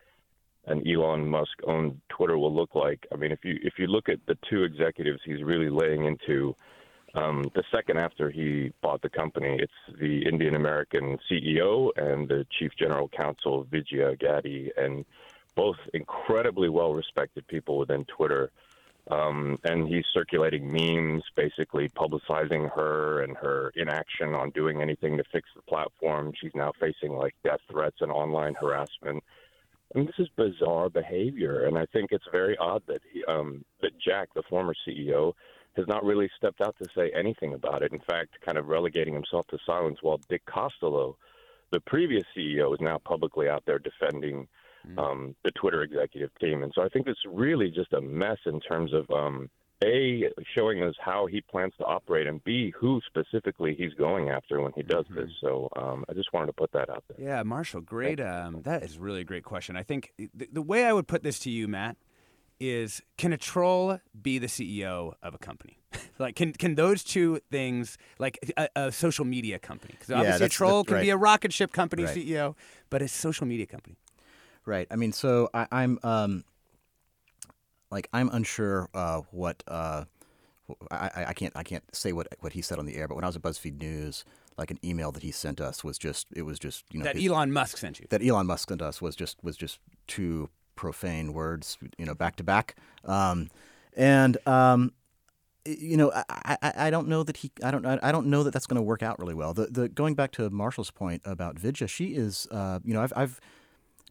an 0.66 0.82
Elon 0.88 1.28
Musk 1.28 1.52
owned 1.68 2.02
Twitter 2.10 2.38
will 2.40 2.56
look 2.56 2.74
like, 2.74 3.06
I 3.14 3.18
mean, 3.18 3.32
if 3.32 3.40
you 3.44 3.60
if 3.62 3.74
you 3.78 3.86
look 3.86 4.10
at 4.10 4.20
the 4.28 4.38
two 4.50 4.64
executives 4.64 5.20
he's 5.24 5.44
really 5.44 5.70
laying 5.70 6.06
into 6.06 6.56
um, 7.14 7.52
the 7.54 7.64
second 7.72 7.98
after 7.98 8.30
he 8.30 8.72
bought 8.82 9.02
the 9.02 9.10
company, 9.10 9.60
it's 9.60 10.00
the 10.00 10.26
Indian 10.28 10.56
American 10.56 11.18
CEO 11.30 11.90
and 11.96 12.28
the 12.28 12.46
Chief 12.58 12.72
General 12.78 13.08
Counsel, 13.10 13.68
Vijaya 13.70 14.16
Gadde, 14.16 14.72
and 14.78 15.06
both 15.56 15.78
incredibly 15.94 16.70
well 16.70 16.94
respected 16.94 17.48
people 17.48 17.78
within 17.78 18.06
Twitter. 18.06 18.52
Um, 19.12 19.60
and 19.66 19.88
he's 19.88 20.06
circulating 20.14 20.72
memes, 20.72 21.24
basically 21.36 21.90
publicizing 21.90 22.74
her 22.74 23.22
and 23.22 23.36
her 23.36 23.74
inaction 23.76 24.34
on 24.34 24.52
doing 24.52 24.82
anything 24.82 25.18
to 25.18 25.24
fix 25.30 25.50
the 25.56 25.62
platform. 25.64 26.32
She's 26.40 26.56
now 26.56 26.72
facing 26.80 27.12
like 27.12 27.36
death 27.44 27.60
threats 27.70 27.98
and 28.00 28.12
online 28.12 28.56
harassment. 28.56 29.24
Mean, 29.94 30.06
this 30.08 30.16
is 30.18 30.30
bizarre 30.36 30.90
behavior, 30.90 31.66
and 31.66 31.78
I 31.78 31.86
think 31.94 32.12
it's 32.12 32.26
very 32.32 32.58
odd 32.58 32.82
that 32.88 33.02
he, 33.12 33.24
um, 33.26 33.64
that 33.82 33.92
Jack, 34.00 34.30
the 34.34 34.42
former 34.50 34.74
CEO, 34.88 35.34
has 35.76 35.88
not 35.88 36.04
really 36.04 36.30
stepped 36.38 36.62
out 36.62 36.76
to 36.82 36.88
say 36.96 37.12
anything 37.18 37.54
about 37.54 37.82
it. 37.82 37.92
In 37.92 38.00
fact, 38.00 38.38
kind 38.46 38.58
of 38.58 38.68
relegating 38.68 39.14
himself 39.14 39.48
to 39.48 39.58
silence, 39.66 40.00
while 40.02 40.20
Dick 40.30 40.44
Costolo, 40.46 41.16
the 41.72 41.80
previous 41.80 42.24
CEO, 42.36 42.74
is 42.74 42.82
now 42.82 43.00
publicly 43.00 43.50
out 43.50 43.64
there 43.66 43.80
defending 43.80 44.48
um, 44.98 45.36
the 45.44 45.52
Twitter 45.52 45.82
executive 45.82 46.30
team. 46.40 46.64
And 46.64 46.72
so 46.76 46.84
I 46.84 46.90
think 46.90 47.08
it's 47.08 47.20
really 47.28 47.70
just 47.70 47.94
a 47.94 48.02
mess 48.02 48.38
in 48.46 48.60
terms 48.60 48.92
of 48.94 49.10
um, 49.12 49.50
a 49.84 50.30
showing 50.56 50.82
us 50.84 50.96
how 51.00 51.26
he 51.26 51.42
plans 51.42 51.74
to 51.78 51.86
operate, 51.86 52.28
and 52.28 52.44
b 52.44 52.74
who 52.78 53.02
specifically 53.08 53.76
he's 53.78 53.94
going 53.94 54.30
after 54.30 54.62
when 54.62 54.72
he 54.76 54.84
does 54.84 55.06
this. 55.14 55.30
So 55.42 55.70
um, 55.76 56.06
I 56.10 56.14
just 56.14 56.32
wanted 56.34 56.48
to 56.48 56.54
put 56.54 56.72
that 56.74 56.90
out 56.90 57.04
there. 57.08 57.26
Yeah, 57.26 57.44
Marshall, 57.44 57.82
great. 57.82 58.20
Um, 58.20 58.62
that 58.64 58.84
is 58.84 58.98
really 58.98 59.22
a 59.22 59.26
great 59.26 59.44
question. 59.44 59.76
I 59.76 59.84
think 59.84 60.14
the, 60.18 60.48
the 60.52 60.62
way 60.62 60.86
I 60.86 60.94
would 60.94 61.08
put 61.08 61.24
this 61.24 61.40
to 61.40 61.50
you, 61.50 61.68
Matt, 61.68 61.98
is 62.60 63.02
can 63.18 63.34
a 63.34 63.38
troll 63.38 64.00
be 64.22 64.40
the 64.40 64.48
CEO 64.48 65.14
of 65.22 65.34
a 65.34 65.38
company? 65.38 65.80
like, 66.20 66.36
can 66.36 66.54
can 66.54 66.76
those 66.76 67.04
two 67.04 67.40
things, 67.52 67.98
like 68.20 68.40
a, 68.58 68.68
a 68.76 68.92
social 68.92 69.26
media 69.26 69.60
company? 69.60 69.94
Because 70.00 70.12
obviously, 70.12 70.46
a 70.46 70.50
troll 70.50 70.84
can 70.84 71.02
be 71.02 71.10
a 71.10 71.18
rocket 71.18 71.54
ship 71.54 71.72
company 71.72 72.04
Right. 72.06 72.16
CEO, 72.18 72.56
but 72.90 73.02
a 73.02 73.08
social 73.08 73.46
media 73.46 73.66
company. 73.66 73.96
Right. 74.66 74.88
I 74.90 74.96
mean, 74.96 75.12
so 75.12 75.50
I, 75.54 75.68
I'm 75.72 76.00
um, 76.04 76.44
like 77.92 78.08
I'm 78.14 78.30
unsure 78.30 78.90
uh, 78.94 79.22
what 79.32 79.62
uh, 79.68 80.06
I, 80.90 81.26
I- 81.28 81.34
can't 81.34 81.54
I 81.56 81.64
can't 81.64 81.84
say 81.96 82.14
what 82.14 82.28
what 82.40 82.54
he 82.54 82.62
said 82.62 82.80
on 82.80 82.86
the 82.86 82.96
air. 82.96 83.08
But 83.08 83.16
when 83.16 83.24
I 83.24 83.28
was 83.28 83.36
at 83.36 83.42
BuzzFeed 83.42 83.80
News, 83.80 84.24
like 84.58 84.72
an 84.72 84.80
email 84.84 85.12
that 85.12 85.22
he 85.24 85.32
sent 85.32 85.60
us 85.62 85.84
was 85.84 85.98
just 85.98 86.28
it 86.36 86.44
was 86.44 86.60
just 86.60 86.86
you 86.92 87.00
know 87.00 87.06
that 87.06 87.18
his- 87.18 87.30
Elon 87.30 87.52
Musk 87.52 87.78
sent 87.78 88.00
you. 88.00 88.08
that 88.10 88.24
Elon 88.26 88.48
Musk 88.48 88.70
sent 88.70 88.82
us 88.82 89.02
was 89.02 89.16
just 89.16 89.38
was 89.44 89.58
just 89.58 89.80
two 90.08 90.50
profane 90.76 91.34
words, 91.34 91.78
you 91.98 92.06
know, 92.06 92.16
back 92.16 92.36
to 92.38 92.44
back. 92.44 92.76
Um, 93.06 93.50
and 93.96 94.38
um, 94.48 94.94
you 95.66 95.96
know, 95.98 96.12
I, 96.14 96.58
I, 96.62 96.74
I 96.78 96.90
don't 96.90 97.08
know 97.08 97.24
that 97.24 97.38
he 97.38 97.52
I 97.64 97.72
don't 97.72 97.86
I 97.86 98.12
don't 98.12 98.28
know 98.28 98.44
that 98.44 98.52
that's 98.52 98.68
going 98.68 98.78
to 98.78 98.82
work 98.82 99.02
out 99.02 99.20
really 99.20 99.34
well. 99.34 99.54
The 99.54 99.68
the 99.68 99.90
going 99.90 100.16
back 100.16 100.32
to 100.34 100.50
Marshall's 100.50 100.92
point 100.92 101.22
about 101.26 101.58
Vidya, 101.58 101.88
she 101.88 102.16
is 102.16 102.48
uh, 102.52 102.80
you 102.84 102.94
know 102.94 103.02
I've 103.02 103.14
I've 103.16 103.40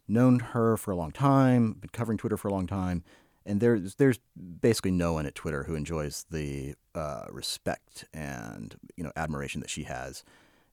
known 0.07 0.39
her 0.39 0.77
for 0.77 0.91
a 0.91 0.95
long 0.95 1.11
time, 1.11 1.73
been 1.73 1.89
covering 1.89 2.17
Twitter 2.17 2.37
for 2.37 2.47
a 2.47 2.51
long 2.51 2.67
time, 2.67 3.03
and 3.45 3.59
there's 3.61 3.95
there's 3.95 4.19
basically 4.61 4.91
no 4.91 5.13
one 5.13 5.25
at 5.25 5.35
Twitter 5.35 5.63
who 5.63 5.75
enjoys 5.75 6.25
the 6.31 6.73
uh, 6.95 7.25
respect 7.29 8.05
and 8.13 8.75
you 8.95 9.03
know 9.03 9.11
admiration 9.15 9.61
that 9.61 9.69
she 9.69 9.83
has. 9.83 10.23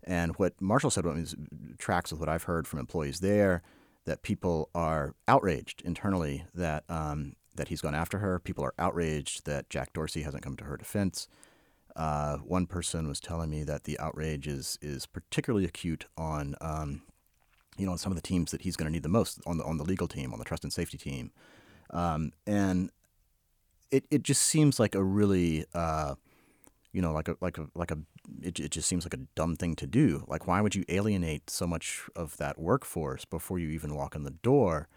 And 0.05 0.35
what 0.37 0.59
Marshall 0.63 0.91
said 0.91 1.05
tracks 1.77 2.11
with 2.11 2.21
what 2.21 2.29
I've 2.31 2.45
heard 2.45 2.67
from 2.67 2.79
employees 2.79 3.21
there 3.21 3.63
that 4.07 4.23
people 4.23 4.71
are 4.75 5.15
outraged 5.29 5.83
internally 5.85 6.45
that 6.55 6.85
um, 6.89 7.35
that 7.55 7.69
he's 7.69 7.81
gone 7.81 7.95
after 7.95 8.19
her. 8.19 8.39
People 8.39 8.65
are 8.65 8.75
outraged 8.79 9.47
that 9.47 9.69
Jack 9.71 9.93
Dorsey 9.93 10.23
hasn't 10.23 10.43
come 10.43 10.57
to 10.57 10.65
her 10.65 10.77
defense. 10.77 11.29
Uh, 11.97 12.39
one 12.39 12.67
person 12.67 13.09
was 13.09 13.21
telling 13.21 13.51
me 13.51 13.65
that 13.65 13.85
the 13.85 13.99
outrage 13.99 14.47
is 14.47 14.79
is 14.81 15.07
particularly 15.07 15.65
acute 15.65 16.07
on 16.17 16.55
um, 16.61 17.03
you 17.77 17.87
know 17.87 17.93
on 17.93 17.99
some 17.99 18.13
of 18.13 18.17
the 18.17 18.23
teams 18.23 18.51
that 18.53 18.63
he's 18.63 18.77
going 18.77 18.87
to 18.87 18.93
need 18.93 19.03
the 19.03 19.09
most 19.09 19.41
on 19.47 19.59
the 19.59 19.65
on 19.65 19.77
the 19.77 19.85
legal 19.85 20.09
team, 20.09 20.33
on 20.33 20.39
the 20.39 20.45
trust 20.45 20.65
and 20.65 20.73
safety 20.73 20.99
team, 20.99 21.31
um, 21.91 22.33
and 22.47 22.91
it 23.91 24.05
it 24.11 24.23
just 24.23 24.43
seems 24.43 24.79
like 24.79 24.95
a 24.95 25.03
really 25.03 25.65
uh, 25.75 26.15
you 26.93 27.03
know 27.03 27.13
like 27.13 27.29
a 27.29 27.37
like 27.41 27.59
a 27.59 27.67
like 27.75 27.91
a 27.91 27.99
it, 28.43 28.61
it 28.61 28.71
just 28.71 28.89
seems 28.89 29.05
like 29.05 29.15
a 29.15 29.27
dumb 29.35 29.57
thing 29.57 29.75
to 29.77 29.87
do. 29.87 30.25
Like 30.29 30.47
why 30.47 30.61
would 30.61 30.75
you 30.75 30.85
alienate 30.89 31.51
so 31.51 31.67
much 31.67 32.09
of 32.17 32.37
that 32.39 32.59
workforce 32.59 33.25
before 33.25 33.59
you 33.59 33.71
even 33.71 33.95
walk 33.95 34.15
in 34.15 34.25
the 34.25 34.31
door? 34.31 34.89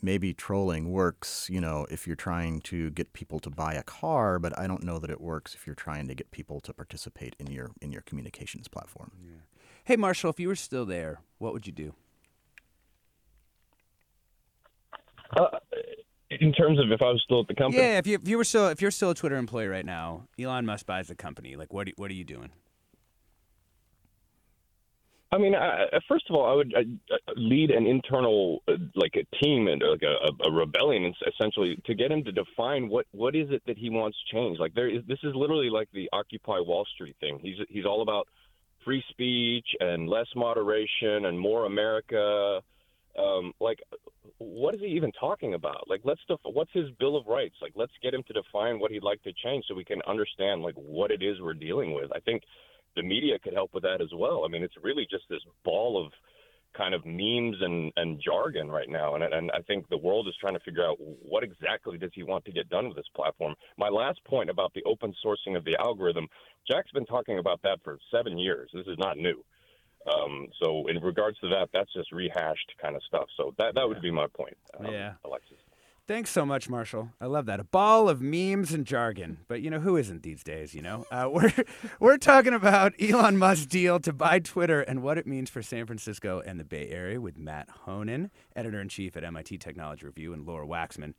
Maybe 0.00 0.32
trolling 0.32 0.92
works, 0.92 1.48
you 1.50 1.60
know, 1.60 1.84
if 1.90 2.06
you're 2.06 2.14
trying 2.14 2.60
to 2.62 2.90
get 2.90 3.12
people 3.12 3.40
to 3.40 3.50
buy 3.50 3.74
a 3.74 3.82
car, 3.82 4.38
but 4.38 4.56
I 4.56 4.68
don't 4.68 4.84
know 4.84 5.00
that 5.00 5.10
it 5.10 5.20
works 5.20 5.54
if 5.56 5.66
you're 5.66 5.74
trying 5.74 6.06
to 6.06 6.14
get 6.14 6.30
people 6.30 6.60
to 6.60 6.72
participate 6.72 7.34
in 7.40 7.48
your 7.48 7.72
in 7.80 7.90
your 7.90 8.02
communications 8.02 8.68
platform. 8.68 9.10
Hey, 9.84 9.96
Marshall, 9.96 10.30
if 10.30 10.38
you 10.38 10.48
were 10.48 10.54
still 10.54 10.86
there, 10.86 11.22
what 11.38 11.52
would 11.52 11.66
you 11.66 11.72
do? 11.72 11.94
Uh, 15.36 15.58
in 16.40 16.52
terms 16.52 16.78
of 16.78 16.90
if 16.92 17.00
I 17.02 17.06
was 17.10 17.20
still 17.24 17.40
at 17.40 17.48
the 17.48 17.54
company, 17.54 17.82
Yeah, 17.82 17.98
if 17.98 18.06
you 18.06 18.14
if 18.22 18.28
you 18.28 18.36
were 18.36 18.44
still 18.44 18.68
if 18.68 18.80
you're 18.82 18.90
still 18.90 19.10
a 19.10 19.14
Twitter 19.14 19.36
employee 19.36 19.68
right 19.68 19.86
now, 19.86 20.24
Elon 20.38 20.66
Musk 20.66 20.86
buys 20.86 21.08
the 21.08 21.14
company. 21.14 21.56
Like, 21.56 21.72
what 21.72 21.88
are, 21.88 21.92
what 21.96 22.10
are 22.10 22.14
you 22.14 22.24
doing? 22.24 22.50
I 25.30 25.36
mean, 25.36 25.54
I, 25.54 25.84
I- 25.92 25.98
first 26.08 26.24
of 26.30 26.36
all, 26.36 26.46
I 26.50 26.54
would 26.54 26.74
uh, 26.74 27.16
lead 27.36 27.70
an 27.70 27.86
internal, 27.86 28.62
uh, 28.66 28.72
like 28.94 29.14
a 29.14 29.44
team 29.44 29.68
and 29.68 29.82
like 29.82 30.02
a, 30.02 30.46
a 30.48 30.50
rebellion, 30.50 31.12
essentially, 31.26 31.78
to 31.84 31.94
get 31.94 32.10
him 32.10 32.24
to 32.24 32.32
define 32.32 32.88
what 32.88 33.06
what 33.12 33.36
is 33.36 33.48
it 33.50 33.62
that 33.66 33.76
he 33.76 33.90
wants 33.90 34.16
changed. 34.32 34.58
Like 34.60 34.74
there 34.74 34.88
is, 34.88 35.02
this 35.06 35.18
is 35.22 35.34
literally 35.34 35.68
like 35.70 35.88
the 35.92 36.08
Occupy 36.12 36.60
Wall 36.60 36.86
Street 36.94 37.16
thing. 37.20 37.38
He's 37.42 37.56
he's 37.68 37.84
all 37.84 38.00
about 38.02 38.26
free 38.84 39.02
speech 39.10 39.66
and 39.80 40.08
less 40.08 40.28
moderation 40.34 41.26
and 41.26 41.38
more 41.38 41.66
America. 41.66 42.62
Um, 43.16 43.52
like, 43.60 43.80
what 44.38 44.74
is 44.74 44.80
he 44.80 44.86
even 44.88 45.12
talking 45.12 45.54
about? 45.54 45.88
Like, 45.88 46.00
let's 46.04 46.20
def- 46.28 46.38
what's 46.44 46.72
his 46.72 46.90
Bill 46.98 47.16
of 47.16 47.26
Rights? 47.26 47.56
Like, 47.60 47.72
let's 47.74 47.92
get 48.02 48.14
him 48.14 48.22
to 48.28 48.32
define 48.32 48.78
what 48.78 48.90
he'd 48.90 49.02
like 49.02 49.22
to 49.22 49.32
change 49.44 49.64
so 49.66 49.74
we 49.74 49.84
can 49.84 50.00
understand 50.06 50.62
like 50.62 50.74
what 50.74 51.10
it 51.10 51.22
is 51.22 51.40
we're 51.40 51.54
dealing 51.54 51.94
with. 51.94 52.10
I 52.14 52.20
think 52.20 52.42
the 52.96 53.02
media 53.02 53.38
could 53.38 53.54
help 53.54 53.74
with 53.74 53.82
that 53.84 54.00
as 54.00 54.10
well. 54.14 54.44
I 54.44 54.48
mean, 54.48 54.62
it's 54.62 54.74
really 54.82 55.06
just 55.10 55.24
this 55.28 55.42
ball 55.64 56.04
of 56.04 56.12
kind 56.76 56.94
of 56.94 57.04
memes 57.04 57.56
and, 57.60 57.92
and 57.96 58.20
jargon 58.24 58.70
right 58.70 58.88
now. 58.88 59.14
And, 59.14 59.24
and 59.24 59.50
I 59.52 59.62
think 59.62 59.88
the 59.88 59.96
world 59.96 60.28
is 60.28 60.34
trying 60.40 60.54
to 60.54 60.60
figure 60.60 60.84
out 60.84 60.96
what 60.98 61.42
exactly 61.42 61.98
does 61.98 62.10
he 62.14 62.22
want 62.22 62.44
to 62.44 62.52
get 62.52 62.68
done 62.68 62.86
with 62.88 62.96
this 62.96 63.08
platform. 63.16 63.54
My 63.78 63.88
last 63.88 64.22
point 64.24 64.50
about 64.50 64.72
the 64.74 64.82
open 64.84 65.14
sourcing 65.24 65.56
of 65.56 65.64
the 65.64 65.76
algorithm, 65.80 66.28
Jack's 66.70 66.92
been 66.92 67.06
talking 67.06 67.38
about 67.38 67.60
that 67.62 67.78
for 67.82 67.98
seven 68.12 68.38
years. 68.38 68.70
This 68.72 68.86
is 68.86 68.98
not 68.98 69.16
new. 69.16 69.42
Um, 70.08 70.46
so 70.62 70.86
in 70.88 70.98
regards 71.02 71.38
to 71.40 71.48
that, 71.48 71.68
that's 71.72 71.92
just 71.92 72.12
rehashed 72.12 72.72
kind 72.80 72.96
of 72.96 73.02
stuff. 73.06 73.26
So 73.36 73.54
that, 73.58 73.74
that 73.74 73.88
would 73.88 74.00
be 74.00 74.10
my 74.10 74.26
point. 74.34 74.56
um, 74.78 74.86
Yeah. 74.86 75.14
Alexis. 75.24 75.56
Thanks 76.06 76.30
so 76.30 76.46
much, 76.46 76.70
Marshall. 76.70 77.10
I 77.20 77.26
love 77.26 77.44
that. 77.46 77.60
A 77.60 77.64
ball 77.64 78.08
of 78.08 78.22
memes 78.22 78.72
and 78.72 78.86
jargon. 78.86 79.40
But 79.46 79.60
you 79.60 79.68
know 79.68 79.80
who 79.80 79.98
isn't 79.98 80.22
these 80.22 80.42
days? 80.42 80.74
You 80.74 80.80
know, 80.80 81.04
uh, 81.10 81.28
we're 81.32 81.52
we're 82.00 82.16
talking 82.16 82.54
about 82.54 82.94
Elon 82.98 83.36
Musk's 83.36 83.66
deal 83.66 84.00
to 84.00 84.12
buy 84.14 84.38
Twitter 84.38 84.80
and 84.80 85.02
what 85.02 85.18
it 85.18 85.26
means 85.26 85.50
for 85.50 85.60
San 85.60 85.84
Francisco 85.84 86.40
and 86.46 86.58
the 86.58 86.64
Bay 86.64 86.88
Area 86.88 87.20
with 87.20 87.36
Matt 87.36 87.68
Honan, 87.84 88.30
editor 88.56 88.80
in 88.80 88.88
chief 88.88 89.18
at 89.18 89.24
MIT 89.24 89.58
Technology 89.58 90.06
Review, 90.06 90.32
and 90.32 90.46
Laura 90.46 90.66
Waxman, 90.66 91.12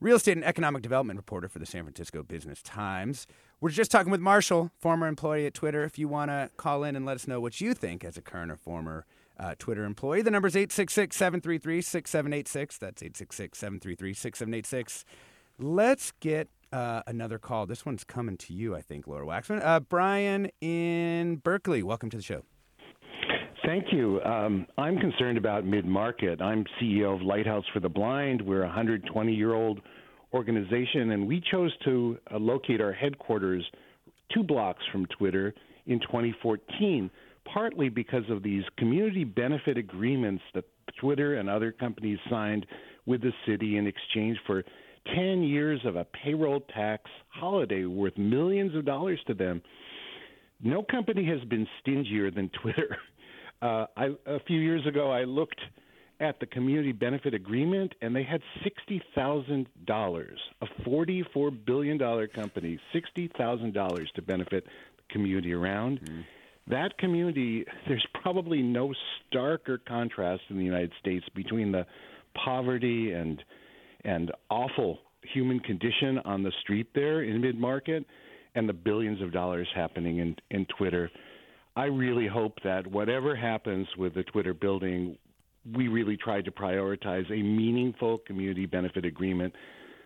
real 0.00 0.16
estate 0.16 0.36
and 0.36 0.44
economic 0.44 0.82
development 0.82 1.18
reporter 1.18 1.48
for 1.48 1.60
the 1.60 1.66
San 1.66 1.84
Francisco 1.84 2.24
Business 2.24 2.62
Times. 2.62 3.28
We're 3.62 3.70
just 3.70 3.92
talking 3.92 4.10
with 4.10 4.20
Marshall, 4.20 4.72
former 4.80 5.06
employee 5.06 5.46
at 5.46 5.54
Twitter. 5.54 5.84
If 5.84 5.96
you 5.96 6.08
want 6.08 6.32
to 6.32 6.50
call 6.56 6.82
in 6.82 6.96
and 6.96 7.06
let 7.06 7.14
us 7.14 7.28
know 7.28 7.40
what 7.40 7.60
you 7.60 7.74
think 7.74 8.04
as 8.04 8.16
a 8.16 8.20
current 8.20 8.50
or 8.50 8.56
former 8.56 9.06
uh, 9.38 9.54
Twitter 9.56 9.84
employee, 9.84 10.20
the 10.20 10.32
number 10.32 10.48
is 10.48 10.56
866 10.56 11.14
733 11.14 11.80
6786. 11.80 12.78
That's 12.78 13.00
866 13.00 13.56
733 13.56 14.14
6786. 14.14 15.04
Let's 15.60 16.12
get 16.18 16.48
uh, 16.72 17.02
another 17.06 17.38
call. 17.38 17.66
This 17.66 17.86
one's 17.86 18.02
coming 18.02 18.36
to 18.38 18.52
you, 18.52 18.74
I 18.74 18.80
think, 18.80 19.06
Laura 19.06 19.24
Waxman. 19.24 19.64
Uh, 19.64 19.78
Brian 19.78 20.50
in 20.60 21.36
Berkeley, 21.36 21.84
welcome 21.84 22.10
to 22.10 22.16
the 22.16 22.22
show. 22.24 22.42
Thank 23.64 23.92
you. 23.92 24.20
Um, 24.22 24.66
I'm 24.76 24.98
concerned 24.98 25.38
about 25.38 25.64
mid 25.64 25.84
market. 25.84 26.42
I'm 26.42 26.64
CEO 26.80 27.14
of 27.14 27.22
Lighthouse 27.22 27.64
for 27.72 27.78
the 27.78 27.88
Blind. 27.88 28.42
We're 28.42 28.62
a 28.62 28.66
120 28.66 29.32
year 29.32 29.54
old 29.54 29.80
organization, 30.32 31.10
and 31.12 31.26
we 31.26 31.42
chose 31.50 31.72
to 31.84 32.18
uh, 32.32 32.38
locate 32.38 32.80
our 32.80 32.92
headquarters 32.92 33.64
two 34.32 34.42
blocks 34.42 34.82
from 34.90 35.06
Twitter 35.06 35.54
in 35.86 36.00
2014, 36.00 37.10
partly 37.52 37.88
because 37.88 38.24
of 38.30 38.42
these 38.42 38.62
community 38.78 39.24
benefit 39.24 39.76
agreements 39.76 40.42
that 40.54 40.64
Twitter 41.00 41.36
and 41.36 41.48
other 41.48 41.72
companies 41.72 42.18
signed 42.30 42.66
with 43.06 43.20
the 43.20 43.32
city 43.46 43.76
in 43.76 43.86
exchange 43.86 44.38
for 44.46 44.64
10 45.14 45.42
years 45.42 45.80
of 45.84 45.96
a 45.96 46.04
payroll 46.04 46.60
tax 46.74 47.10
holiday 47.28 47.84
worth 47.84 48.16
millions 48.16 48.74
of 48.76 48.84
dollars 48.84 49.20
to 49.26 49.34
them. 49.34 49.60
No 50.62 50.82
company 50.82 51.24
has 51.26 51.42
been 51.48 51.66
stingier 51.80 52.30
than 52.30 52.50
Twitter. 52.60 52.96
Uh, 53.60 53.86
I, 53.96 54.08
a 54.26 54.40
few 54.40 54.58
years 54.58 54.84
ago, 54.88 55.12
I 55.12 55.22
looked 55.22 55.60
at 56.20 56.38
the 56.40 56.46
community 56.46 56.92
benefit 56.92 57.34
agreement, 57.34 57.94
and 58.00 58.14
they 58.14 58.22
had 58.22 58.40
sixty 58.62 59.02
thousand 59.14 59.66
dollars. 59.86 60.38
A 60.60 60.66
forty-four 60.84 61.50
billion 61.50 61.98
dollar 61.98 62.26
company, 62.28 62.78
sixty 62.92 63.30
thousand 63.36 63.74
dollars 63.74 64.10
to 64.14 64.22
benefit 64.22 64.64
the 64.64 65.12
community 65.12 65.52
around. 65.52 66.00
Mm-hmm. 66.00 66.20
That 66.68 66.96
community, 66.98 67.64
there's 67.88 68.06
probably 68.22 68.62
no 68.62 68.94
starker 69.32 69.78
contrast 69.86 70.42
in 70.48 70.58
the 70.58 70.64
United 70.64 70.92
States 71.00 71.24
between 71.34 71.72
the 71.72 71.86
poverty 72.44 73.12
and 73.12 73.42
and 74.04 74.32
awful 74.50 74.98
human 75.32 75.60
condition 75.60 76.18
on 76.24 76.42
the 76.42 76.52
street 76.62 76.88
there 76.94 77.22
in 77.22 77.40
mid 77.40 77.58
market 77.58 78.04
and 78.54 78.68
the 78.68 78.72
billions 78.72 79.22
of 79.22 79.32
dollars 79.32 79.68
happening 79.74 80.18
in, 80.18 80.36
in 80.50 80.66
Twitter. 80.76 81.10
I 81.74 81.84
really 81.84 82.26
hope 82.26 82.58
that 82.64 82.86
whatever 82.86 83.34
happens 83.34 83.86
with 83.96 84.14
the 84.14 84.24
Twitter 84.24 84.52
building, 84.52 85.16
we 85.70 85.88
really 85.88 86.16
try 86.16 86.40
to 86.40 86.50
prioritize 86.50 87.30
a 87.30 87.42
meaningful 87.42 88.18
community 88.18 88.66
benefit 88.66 89.04
agreement 89.04 89.54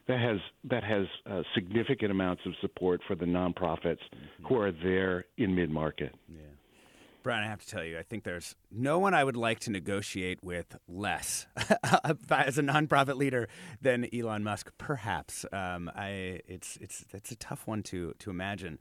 that 0.09 0.21
has 0.21 0.38
that 0.64 0.85
has 0.85 1.07
uh, 1.29 1.42
significant 1.55 2.11
amounts 2.11 2.42
of 2.47 2.53
support 2.61 3.01
for 3.07 3.16
the 3.16 3.25
nonprofits 3.25 3.99
mm-hmm. 3.99 4.47
who 4.47 4.59
are 4.59 4.71
there 4.71 5.25
in 5.37 5.55
mid 5.55 5.71
market. 5.71 6.14
Yeah. 6.29 6.42
Brian, 7.23 7.42
I 7.42 7.49
have 7.49 7.59
to 7.59 7.66
tell 7.66 7.83
you, 7.83 7.99
I 7.99 8.05
think 8.05 8.23
there's 8.23 8.55
no 8.71 9.01
one 9.01 9.12
I 9.12 9.25
would 9.25 9.37
like 9.37 9.59
to 9.61 9.71
negotiate 9.73 10.45
with 10.45 10.77
less 10.87 11.49
as 11.57 12.57
a 12.57 12.62
nonprofit 12.62 13.16
leader 13.16 13.49
than 13.83 14.07
Elon 14.14 14.45
Musk. 14.45 14.71
Perhaps 14.79 15.45
um, 15.53 15.90
I, 15.97 16.40
it's 16.47 16.79
it's 16.81 17.05
it's 17.12 17.33
a 17.33 17.37
tough 17.37 17.66
one 17.66 17.83
to 17.85 18.14
to 18.21 18.31
imagine. 18.31 18.79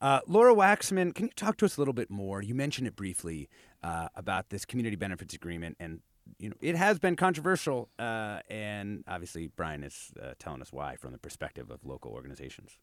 Uh, 0.00 0.20
Laura 0.26 0.54
Waxman, 0.54 1.14
can 1.14 1.26
you 1.26 1.32
talk 1.36 1.58
to 1.58 1.66
us 1.66 1.76
a 1.76 1.80
little 1.80 1.92
bit 1.92 2.10
more? 2.10 2.40
You 2.40 2.54
mentioned 2.54 2.88
it 2.88 2.96
briefly 2.96 3.50
uh, 3.82 4.08
about 4.16 4.48
this 4.48 4.64
community 4.64 4.96
benefits 4.96 5.34
agreement, 5.34 5.76
and 5.78 6.00
you 6.42 6.50
know 6.50 6.56
it 6.60 6.74
has 6.74 6.98
been 6.98 7.16
controversial, 7.16 7.88
uh, 7.98 8.40
and 8.50 9.04
obviously 9.06 9.46
Brian 9.46 9.84
is 9.84 10.10
uh, 10.20 10.32
telling 10.38 10.60
us 10.60 10.72
why 10.72 10.96
from 10.96 11.12
the 11.12 11.18
perspective 11.18 11.70
of 11.70 11.84
local 11.84 12.12
organizations. 12.12 12.76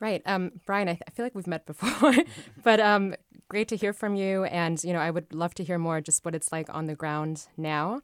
Right. 0.00 0.22
Um, 0.26 0.52
Brian, 0.64 0.88
I, 0.88 0.92
th- 0.92 1.02
I, 1.08 1.10
feel 1.10 1.24
like 1.24 1.34
we've 1.34 1.48
met 1.48 1.66
before, 1.66 2.14
but 2.62 2.78
um, 2.78 3.16
great 3.48 3.66
to 3.68 3.76
hear 3.76 3.92
from 3.92 4.14
you. 4.14 4.44
And, 4.44 4.82
you 4.84 4.92
know, 4.92 5.00
I 5.00 5.10
would 5.10 5.32
love 5.32 5.54
to 5.54 5.64
hear 5.64 5.76
more 5.76 6.00
just 6.00 6.24
what 6.24 6.36
it's 6.36 6.52
like 6.52 6.72
on 6.72 6.86
the 6.86 6.94
ground 6.94 7.48
now, 7.56 8.02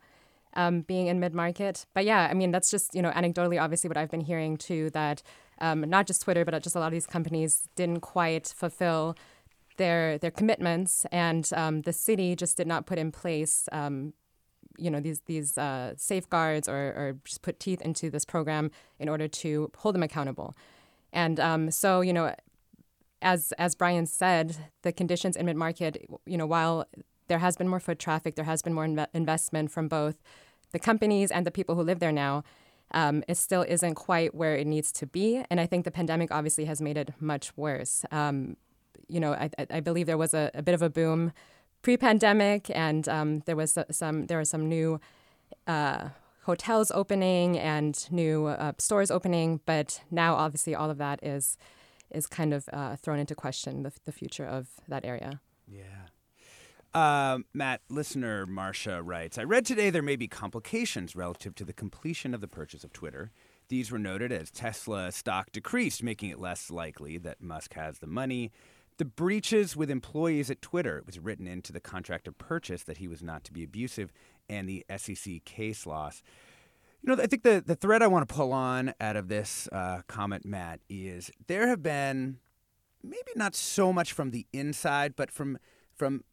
um, 0.54 0.80
being 0.80 1.06
in 1.06 1.20
mid 1.20 1.34
market. 1.34 1.86
But 1.94 2.04
yeah, 2.04 2.26
I 2.28 2.34
mean, 2.34 2.50
that's 2.50 2.68
just, 2.68 2.96
you 2.96 3.02
know, 3.02 3.12
anecdotally, 3.12 3.62
obviously, 3.62 3.86
what 3.86 3.96
I've 3.96 4.10
been 4.10 4.22
hearing 4.22 4.56
too 4.56 4.90
that 4.90 5.22
um, 5.60 5.82
not 5.82 6.08
just 6.08 6.22
Twitter, 6.22 6.44
but 6.44 6.60
just 6.64 6.74
a 6.74 6.80
lot 6.80 6.86
of 6.86 6.92
these 6.92 7.06
companies 7.06 7.68
didn't 7.76 8.00
quite 8.00 8.52
fulfill 8.56 9.16
their 9.76 10.18
their 10.18 10.32
commitments. 10.32 11.06
And 11.12 11.48
um, 11.54 11.82
the 11.82 11.92
city 11.92 12.34
just 12.34 12.56
did 12.56 12.66
not 12.66 12.86
put 12.86 12.98
in 12.98 13.12
place 13.12 13.68
um, 13.70 14.14
you 14.76 14.90
know 14.90 15.00
these 15.00 15.20
these 15.26 15.58
uh, 15.58 15.94
safeguards 15.96 16.68
or, 16.68 16.74
or 16.74 17.16
just 17.24 17.42
put 17.42 17.60
teeth 17.60 17.80
into 17.82 18.10
this 18.10 18.24
program 18.24 18.70
in 18.98 19.08
order 19.08 19.28
to 19.28 19.70
hold 19.76 19.94
them 19.94 20.02
accountable. 20.02 20.54
And 21.14 21.38
um, 21.38 21.70
so, 21.70 22.00
you 22.00 22.12
know, 22.12 22.34
as 23.22 23.52
as 23.52 23.74
Brian 23.74 24.04
said, 24.06 24.56
the 24.82 24.92
conditions 24.92 25.36
in 25.36 25.46
mid 25.46 25.56
market, 25.56 26.04
you 26.26 26.36
know, 26.36 26.46
while 26.46 26.86
there 27.28 27.38
has 27.38 27.56
been 27.56 27.68
more 27.68 27.80
foot 27.80 27.98
traffic, 27.98 28.34
there 28.34 28.44
has 28.44 28.60
been 28.60 28.74
more 28.74 28.86
inv- 28.86 29.06
investment 29.14 29.70
from 29.70 29.88
both 29.88 30.16
the 30.72 30.78
companies 30.78 31.30
and 31.30 31.46
the 31.46 31.50
people 31.50 31.74
who 31.76 31.82
live 31.82 32.00
there 32.00 32.12
now. 32.12 32.44
Um, 32.90 33.24
it 33.28 33.36
still 33.36 33.62
isn't 33.62 33.94
quite 33.94 34.34
where 34.34 34.56
it 34.56 34.66
needs 34.66 34.92
to 34.92 35.06
be, 35.06 35.42
and 35.50 35.58
I 35.58 35.66
think 35.66 35.84
the 35.84 35.90
pandemic 35.90 36.30
obviously 36.30 36.66
has 36.66 36.82
made 36.82 36.98
it 36.98 37.12
much 37.18 37.56
worse. 37.56 38.04
Um, 38.10 38.56
you 39.08 39.20
know, 39.20 39.32
I, 39.32 39.50
I, 39.70 39.80
believe 39.80 40.06
there 40.06 40.18
was 40.18 40.34
a, 40.34 40.50
a 40.54 40.62
bit 40.62 40.74
of 40.74 40.82
a 40.82 40.90
boom 40.90 41.32
pre-pandemic, 41.84 42.70
and 42.74 43.08
um, 43.08 43.40
there 43.44 43.54
was 43.54 43.78
some 43.90 44.26
there 44.26 44.38
were 44.38 44.44
some 44.44 44.68
new 44.68 44.98
uh, 45.68 46.08
hotels 46.44 46.90
opening 46.90 47.58
and 47.58 48.08
new 48.10 48.46
uh, 48.46 48.72
stores 48.78 49.10
opening, 49.10 49.60
but 49.66 50.00
now 50.10 50.34
obviously 50.34 50.74
all 50.74 50.90
of 50.90 50.98
that 50.98 51.20
is 51.22 51.56
is 52.10 52.26
kind 52.26 52.52
of 52.54 52.68
uh, 52.72 52.96
thrown 52.96 53.18
into 53.18 53.34
question 53.34 53.82
the, 53.82 53.92
the 54.06 54.12
future 54.12 54.46
of 54.46 54.68
that 54.88 55.04
area. 55.04 55.40
Yeah. 55.68 55.82
Uh, 56.94 57.38
Matt, 57.52 57.80
listener 57.90 58.46
Marcia 58.46 59.02
writes 59.02 59.36
I 59.36 59.42
read 59.42 59.66
today 59.66 59.90
there 59.90 60.02
may 60.02 60.16
be 60.16 60.28
complications 60.28 61.14
relative 61.14 61.54
to 61.56 61.64
the 61.64 61.72
completion 61.72 62.34
of 62.34 62.40
the 62.40 62.48
purchase 62.48 62.82
of 62.82 62.92
Twitter. 62.92 63.30
These 63.68 63.90
were 63.90 63.98
noted 63.98 64.32
as 64.32 64.50
Tesla 64.50 65.12
stock 65.12 65.52
decreased, 65.52 66.02
making 66.02 66.30
it 66.30 66.38
less 66.38 66.70
likely 66.70 67.18
that 67.18 67.42
Musk 67.42 67.74
has 67.74 67.98
the 67.98 68.06
money. 68.06 68.52
The 68.96 69.04
breaches 69.04 69.76
with 69.76 69.90
employees 69.90 70.50
at 70.50 70.62
Twitter, 70.62 70.98
it 70.98 71.06
was 71.06 71.18
written 71.18 71.46
into 71.46 71.72
the 71.72 71.80
contract 71.80 72.28
of 72.28 72.38
purchase 72.38 72.84
that 72.84 72.98
he 72.98 73.08
was 73.08 73.22
not 73.22 73.42
to 73.44 73.52
be 73.52 73.64
abusive, 73.64 74.12
and 74.48 74.68
the 74.68 74.84
SEC 74.96 75.44
case 75.44 75.86
loss. 75.86 76.22
You 77.02 77.14
know, 77.14 77.22
I 77.22 77.26
think 77.26 77.42
the, 77.42 77.62
the 77.64 77.74
thread 77.74 78.02
I 78.02 78.06
want 78.06 78.26
to 78.28 78.34
pull 78.34 78.52
on 78.52 78.94
out 79.00 79.16
of 79.16 79.28
this 79.28 79.68
uh, 79.72 80.02
comment, 80.06 80.46
Matt, 80.46 80.80
is 80.88 81.30
there 81.48 81.68
have 81.68 81.82
been 81.82 82.38
maybe 83.02 83.32
not 83.36 83.54
so 83.54 83.92
much 83.92 84.12
from 84.12 84.30
the 84.30 84.46
inside, 84.52 85.14
but 85.16 85.30
from 85.30 85.58
from 85.94 86.24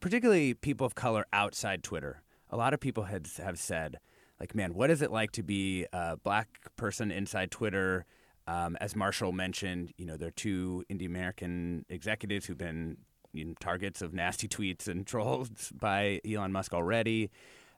particularly 0.00 0.54
people 0.54 0.86
of 0.86 0.94
color 0.94 1.26
outside 1.32 1.82
Twitter. 1.82 2.22
A 2.50 2.56
lot 2.56 2.74
of 2.74 2.80
people 2.80 3.04
had 3.04 3.28
have 3.38 3.58
said, 3.58 3.98
like, 4.40 4.54
man, 4.54 4.74
what 4.74 4.90
is 4.90 5.02
it 5.02 5.10
like 5.10 5.32
to 5.32 5.42
be 5.42 5.86
a 5.92 6.16
black 6.16 6.74
person 6.76 7.10
inside 7.10 7.50
Twitter? 7.50 8.06
Um, 8.46 8.76
as 8.80 8.94
Marshall 8.94 9.32
mentioned, 9.32 9.92
you 9.96 10.04
know, 10.04 10.16
there 10.16 10.28
are 10.28 10.32
two 10.32 10.84
Indian 10.88 11.10
American 11.10 11.86
executives 11.88 12.46
who've 12.46 12.58
been 12.58 12.98
you 13.32 13.44
know, 13.44 13.54
targets 13.60 14.02
of 14.02 14.12
nasty 14.14 14.48
tweets 14.48 14.86
and 14.86 15.06
trolls 15.06 15.72
by 15.72 16.20
Elon 16.28 16.52
Musk 16.52 16.72
already. 16.74 17.30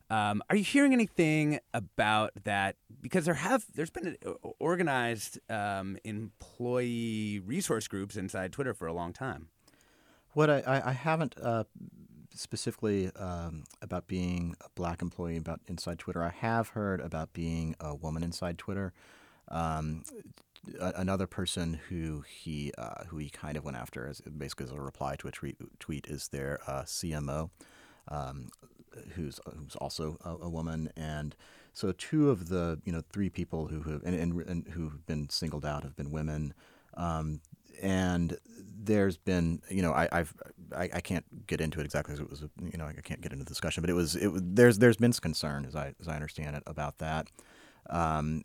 Um, 0.08 0.42
are 0.48 0.56
you 0.56 0.62
hearing 0.62 0.92
anything 0.92 1.58
about 1.74 2.30
that? 2.44 2.76
Because 3.00 3.24
there 3.24 3.34
have 3.34 3.64
there's 3.74 3.90
been 3.90 4.16
uh, 4.24 4.32
organized 4.60 5.40
um, 5.50 5.98
employee 6.04 7.40
resource 7.44 7.88
groups 7.88 8.16
inside 8.16 8.52
Twitter 8.52 8.72
for 8.72 8.86
a 8.86 8.92
long 8.92 9.12
time. 9.12 9.48
What 10.32 10.48
I, 10.48 10.82
I 10.84 10.92
haven't 10.92 11.34
uh, 11.42 11.64
specifically 12.34 13.10
um, 13.16 13.64
about 13.82 14.06
being 14.06 14.54
a 14.60 14.68
black 14.74 15.02
employee 15.02 15.38
about 15.38 15.60
inside 15.66 15.98
Twitter. 15.98 16.22
I 16.22 16.30
have 16.30 16.68
heard 16.68 17.00
about 17.00 17.32
being 17.32 17.74
a 17.80 17.94
woman 17.94 18.22
inside 18.22 18.58
Twitter. 18.58 18.92
Um, 19.48 20.04
another 20.80 21.26
person 21.26 21.80
who 21.88 22.24
he 22.26 22.72
uh, 22.78 23.04
who 23.08 23.18
he 23.18 23.28
kind 23.28 23.56
of 23.56 23.64
went 23.64 23.76
after 23.76 24.06
as 24.06 24.20
basically 24.20 24.64
as 24.64 24.72
a 24.72 24.80
reply 24.80 25.16
to 25.16 25.28
a 25.28 25.30
tweet, 25.30 25.56
tweet 25.78 26.06
is 26.06 26.28
their 26.28 26.60
uh, 26.66 26.82
CMO, 26.82 27.50
um, 28.08 28.48
who's 29.14 29.40
who's 29.56 29.76
also 29.76 30.18
a, 30.24 30.30
a, 30.44 30.48
woman, 30.48 30.90
and 30.96 31.36
so 31.72 31.92
two 31.92 32.30
of 32.30 32.48
the 32.48 32.80
you 32.84 32.92
know 32.92 33.02
three 33.12 33.30
people 33.30 33.68
who 33.68 33.82
have 33.82 34.02
and, 34.04 34.14
and, 34.14 34.48
and 34.48 34.68
who've 34.68 35.04
been 35.06 35.28
singled 35.28 35.64
out 35.64 35.82
have 35.82 35.96
been 35.96 36.10
women, 36.10 36.54
um, 36.94 37.40
and 37.82 38.38
there's 38.78 39.16
been 39.16 39.60
you 39.68 39.82
know 39.82 39.92
I, 39.92 40.08
I've 40.12 40.34
I, 40.76 40.90
I 40.94 41.00
can't 41.00 41.46
get 41.46 41.60
into 41.60 41.80
it 41.80 41.84
exactly 41.84 42.14
as 42.14 42.20
it 42.20 42.30
was 42.30 42.44
you 42.60 42.78
know 42.78 42.86
I 42.86 43.00
can't 43.00 43.20
get 43.20 43.32
into 43.32 43.44
the 43.44 43.48
discussion, 43.48 43.80
but 43.80 43.90
it 43.90 43.94
was 43.94 44.16
it 44.16 44.28
was 44.28 44.42
there's 44.44 44.78
there's 44.78 44.96
been 44.96 45.12
concern 45.12 45.64
as 45.64 45.76
I 45.76 45.94
as 46.00 46.08
I 46.08 46.14
understand 46.14 46.56
it 46.56 46.62
about 46.66 46.98
that. 46.98 47.28
Um, 47.90 48.44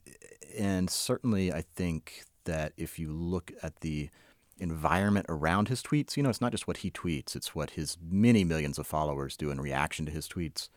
and 0.57 0.89
certainly, 0.89 1.51
I 1.51 1.61
think 1.61 2.23
that 2.45 2.73
if 2.77 2.99
you 2.99 3.11
look 3.11 3.51
at 3.63 3.81
the 3.81 4.09
environment 4.57 5.25
around 5.29 5.67
his 5.67 5.81
tweets, 5.81 6.15
you 6.17 6.23
know, 6.23 6.29
it's 6.29 6.41
not 6.41 6.51
just 6.51 6.67
what 6.67 6.77
he 6.77 6.91
tweets; 6.91 7.35
it's 7.35 7.55
what 7.55 7.71
his 7.71 7.97
many 8.01 8.43
millions 8.43 8.77
of 8.77 8.87
followers 8.87 9.37
do 9.37 9.51
in 9.51 9.59
reaction 9.59 10.05
to 10.05 10.11
his 10.11 10.27
tweets. 10.27 10.69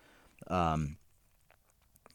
Um, 0.47 0.97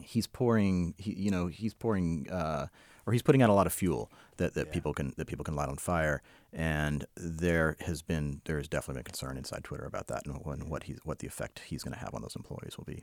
he's 0.02 0.26
pouring, 0.26 0.94
he, 0.98 1.12
you 1.12 1.30
know, 1.30 1.46
he's 1.46 1.74
pouring, 1.74 2.28
uh, 2.30 2.66
or 3.06 3.12
he's 3.12 3.22
putting 3.22 3.42
out 3.42 3.50
a 3.50 3.54
lot 3.54 3.66
of 3.66 3.72
fuel 3.72 4.10
that, 4.36 4.54
that 4.54 4.68
yeah. 4.68 4.72
people 4.72 4.94
can 4.94 5.14
that 5.16 5.26
people 5.26 5.44
can 5.44 5.54
light 5.54 5.68
on 5.68 5.76
fire. 5.76 6.22
And 6.52 7.04
there 7.16 7.76
has 7.80 8.02
been 8.02 8.40
there 8.44 8.56
has 8.56 8.68
definitely 8.68 9.00
been 9.00 9.04
concern 9.04 9.36
inside 9.36 9.64
Twitter 9.64 9.84
about 9.84 10.08
that 10.08 10.26
and, 10.26 10.36
and 10.44 10.68
what 10.68 10.84
he 10.84 10.96
what 11.04 11.20
the 11.20 11.26
effect 11.26 11.60
he's 11.66 11.82
going 11.82 11.94
to 11.94 12.00
have 12.00 12.14
on 12.14 12.22
those 12.22 12.36
employees 12.36 12.76
will 12.76 12.84
be. 12.84 13.02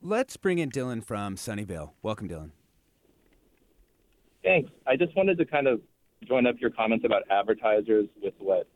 Let's 0.00 0.36
bring 0.36 0.58
in 0.58 0.70
Dylan 0.70 1.02
from 1.02 1.34
Sunnyvale. 1.34 1.90
Welcome, 2.02 2.28
Dylan. 2.28 2.50
Thanks. 4.44 4.70
I 4.86 4.96
just 4.96 5.16
wanted 5.16 5.38
to 5.38 5.44
kind 5.44 5.66
of 5.66 5.80
join 6.26 6.46
up 6.46 6.56
your 6.60 6.70
comments 6.70 7.04
about 7.04 7.22
advertisers 7.30 8.06
with 8.22 8.34
what 8.38 8.68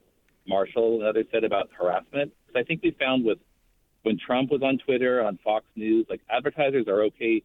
Marshall 0.48 0.96
and 0.96 1.04
others 1.04 1.26
said 1.32 1.44
about 1.44 1.70
harassment. 1.76 2.32
Because 2.46 2.60
I 2.60 2.64
think 2.64 2.82
we 2.82 2.90
found 2.98 3.24
with 3.24 3.38
when 4.02 4.18
Trump 4.18 4.50
was 4.50 4.62
on 4.62 4.78
Twitter, 4.78 5.22
on 5.22 5.38
Fox 5.44 5.64
News, 5.76 6.06
like 6.10 6.20
advertisers 6.28 6.88
are 6.88 7.02
okay 7.04 7.42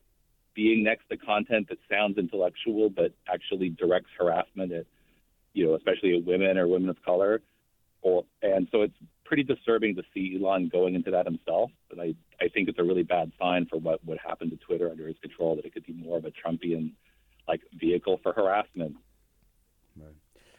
being 0.55 0.83
next 0.83 1.07
to 1.09 1.17
content 1.17 1.69
that 1.69 1.77
sounds 1.89 2.17
intellectual 2.17 2.89
but 2.89 3.11
actually 3.31 3.69
directs 3.69 4.09
harassment 4.17 4.71
at, 4.71 4.85
you 5.53 5.67
know, 5.67 5.75
especially 5.75 6.17
at 6.17 6.25
women 6.25 6.57
or 6.57 6.67
women 6.67 6.89
of 6.89 7.01
color. 7.03 7.41
Or 8.01 8.23
and 8.41 8.67
so 8.71 8.81
it's 8.81 8.95
pretty 9.23 9.43
disturbing 9.43 9.95
to 9.95 10.03
see 10.13 10.35
Elon 10.39 10.69
going 10.69 10.95
into 10.95 11.11
that 11.11 11.25
himself. 11.25 11.69
And 11.91 12.01
I, 12.01 12.15
think 12.57 12.69
it's 12.69 12.79
a 12.79 12.83
really 12.83 13.03
bad 13.03 13.31
sign 13.39 13.67
for 13.67 13.77
what 13.77 14.03
would 14.03 14.17
happen 14.17 14.49
to 14.49 14.55
Twitter 14.55 14.89
under 14.89 15.07
his 15.07 15.17
control, 15.19 15.55
that 15.55 15.63
it 15.63 15.73
could 15.75 15.85
be 15.85 15.93
more 15.93 16.17
of 16.17 16.25
a 16.25 16.31
Trumpian 16.31 16.93
like 17.47 17.61
vehicle 17.79 18.19
for 18.23 18.33
harassment. 18.33 18.95
Right. 19.95 20.15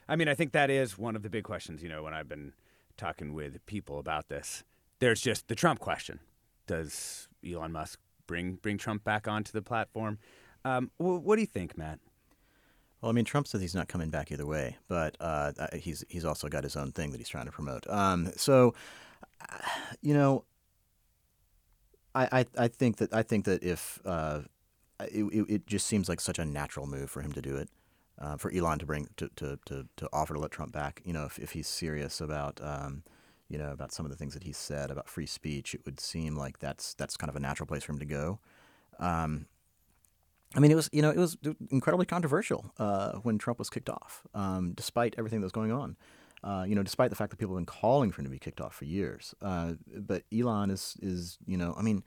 I 0.09 0.15
mean, 0.15 0.29
I 0.29 0.35
think 0.35 0.53
that 0.53 0.71
is 0.71 0.97
one 0.97 1.17
of 1.17 1.23
the 1.23 1.29
big 1.29 1.43
questions, 1.43 1.83
you 1.83 1.89
know, 1.89 2.05
when 2.05 2.15
I've 2.15 2.29
been 2.29 2.53
talking 2.97 3.35
with 3.35 3.67
people 3.67 3.99
about 3.99 4.29
this. 4.29 4.63
There's 5.01 5.21
just 5.21 5.49
the 5.49 5.57
Trump 5.57 5.81
question. 5.81 6.21
Does 6.69 7.27
Elon 7.45 7.73
Musk 7.73 7.99
bring 8.29 8.55
bring 8.63 8.79
Trump 8.79 9.03
back 9.03 9.27
onto 9.27 9.51
the 9.51 9.63
platform? 9.63 10.19
Um, 10.65 10.93
what 10.99 11.35
do 11.35 11.41
you 11.41 11.47
think, 11.47 11.77
Matt? 11.77 11.99
Well, 13.01 13.11
I 13.11 13.13
mean, 13.13 13.25
Trump 13.25 13.49
says 13.49 13.61
he's 13.61 13.75
not 13.75 13.89
coming 13.89 14.11
back 14.11 14.31
either 14.31 14.47
way, 14.47 14.77
but 14.87 15.17
uh, 15.19 15.53
he's 15.75 16.05
he's 16.09 16.25
also 16.25 16.49
got 16.49 16.63
his 16.63 16.77
own 16.77 16.93
thing 16.93 17.11
that 17.11 17.19
he's 17.19 17.29
trying 17.29 17.47
to 17.47 17.53
promote. 17.53 17.89
Um, 17.89 18.31
so, 18.37 18.75
you 20.01 20.15
know, 20.15 20.45
I, 22.15 22.47
I, 22.57 22.69
think 22.69 22.97
that 22.97 23.13
I 23.13 23.23
think 23.23 23.45
that 23.45 23.63
if 23.63 24.01
uh, 24.05 24.41
it, 25.01 25.25
it 25.49 25.67
just 25.67 25.87
seems 25.87 26.09
like 26.09 26.21
such 26.21 26.39
a 26.39 26.45
natural 26.45 26.87
move 26.87 27.11
for 27.11 27.23
him 27.23 27.33
to 27.33 27.43
do 27.43 27.57
it, 27.57 27.69
uh, 28.21 28.37
for 28.37 28.53
Elon 28.53 28.79
to 28.81 28.87
bring 28.87 29.09
to, 29.17 29.29
to, 29.37 29.59
to, 29.67 29.87
to, 29.97 30.09
offer 30.13 30.35
to 30.35 30.41
let 30.41 30.51
Trump 30.51 30.73
back. 30.73 31.01
You 31.05 31.13
know, 31.13 31.25
if, 31.25 31.39
if 31.39 31.53
he's 31.53 31.69
serious 31.69 32.21
about 32.21 32.61
um, 32.63 33.05
you 33.49 33.59
know 33.59 33.71
about 33.71 33.93
some 33.93 34.05
of 34.05 34.11
the 34.11 34.17
things 34.17 34.35
that 34.35 34.43
he 34.43 34.53
said 34.53 34.91
about 34.91 35.09
free 35.09 35.27
speech, 35.27 35.75
it 35.75 35.83
would 35.85 36.01
seem 36.01 36.37
like 36.37 36.59
that's 36.59 36.95
that's 36.95 37.17
kind 37.17 37.31
of 37.31 37.37
a 37.37 37.41
natural 37.41 37.67
place 37.67 37.85
for 37.85 37.93
him 37.93 37.99
to 38.01 38.07
go. 38.07 38.41
Um, 38.99 39.47
I 40.55 40.61
mean, 40.61 40.71
it 40.71 40.77
was 40.77 40.89
you 40.93 41.03
know 41.03 41.11
it 41.11 41.19
was 41.19 41.37
incredibly 41.71 42.07
controversial 42.07 42.73
uh, 42.79 43.13
when 43.23 43.39
Trump 43.39 43.59
was 43.59 43.71
kicked 43.71 43.89
off, 43.89 44.23
um, 44.35 44.73
despite 44.73 45.15
everything 45.19 45.41
that 45.41 45.47
was 45.47 45.53
going 45.53 45.73
on. 45.73 45.97
Uh, 46.45 46.65
you 46.67 46.75
know, 46.75 46.83
despite 46.83 47.11
the 47.11 47.17
fact 47.17 47.31
that 47.31 47.37
people 47.37 47.55
have 47.55 47.59
been 47.59 47.67
calling 47.67 48.13
for 48.13 48.21
him 48.21 48.27
to 48.27 48.31
be 48.31 48.39
kicked 48.39 48.61
off 48.61 48.75
for 48.75 48.85
years. 48.85 49.35
Uh, 49.43 49.73
but 49.97 50.23
Elon 50.37 50.71
is 50.71 50.97
is 51.03 51.39
you 51.47 51.57
know, 51.57 51.75
I 51.77 51.83
mean, 51.83 52.05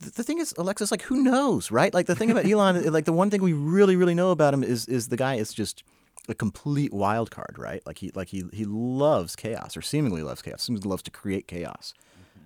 the, 0.00 0.10
the 0.10 0.22
thing 0.22 0.38
is, 0.38 0.54
Alexis, 0.56 0.90
like 0.90 1.02
who 1.02 1.22
knows, 1.22 1.70
right? 1.70 1.92
Like 1.92 2.06
the 2.06 2.14
thing 2.14 2.30
about 2.30 2.46
Elon, 2.50 2.92
like 2.92 3.06
the 3.06 3.12
one 3.12 3.30
thing 3.30 3.42
we 3.42 3.52
really 3.52 3.96
really 3.96 4.14
know 4.14 4.30
about 4.30 4.54
him 4.54 4.62
is 4.62 4.86
is 4.86 5.08
the 5.08 5.16
guy 5.16 5.34
is 5.34 5.52
just 5.52 5.82
a 6.28 6.34
complete 6.34 6.92
wild 6.92 7.30
card, 7.30 7.56
right? 7.58 7.84
Like 7.86 7.98
he 7.98 8.10
like 8.14 8.28
he 8.28 8.44
he 8.52 8.64
loves 8.64 9.36
chaos 9.36 9.76
or 9.76 9.82
seemingly 9.82 10.22
loves 10.22 10.42
chaos. 10.42 10.62
Seemingly 10.62 10.88
loves 10.88 11.02
to 11.04 11.10
create 11.10 11.48
chaos. 11.48 11.94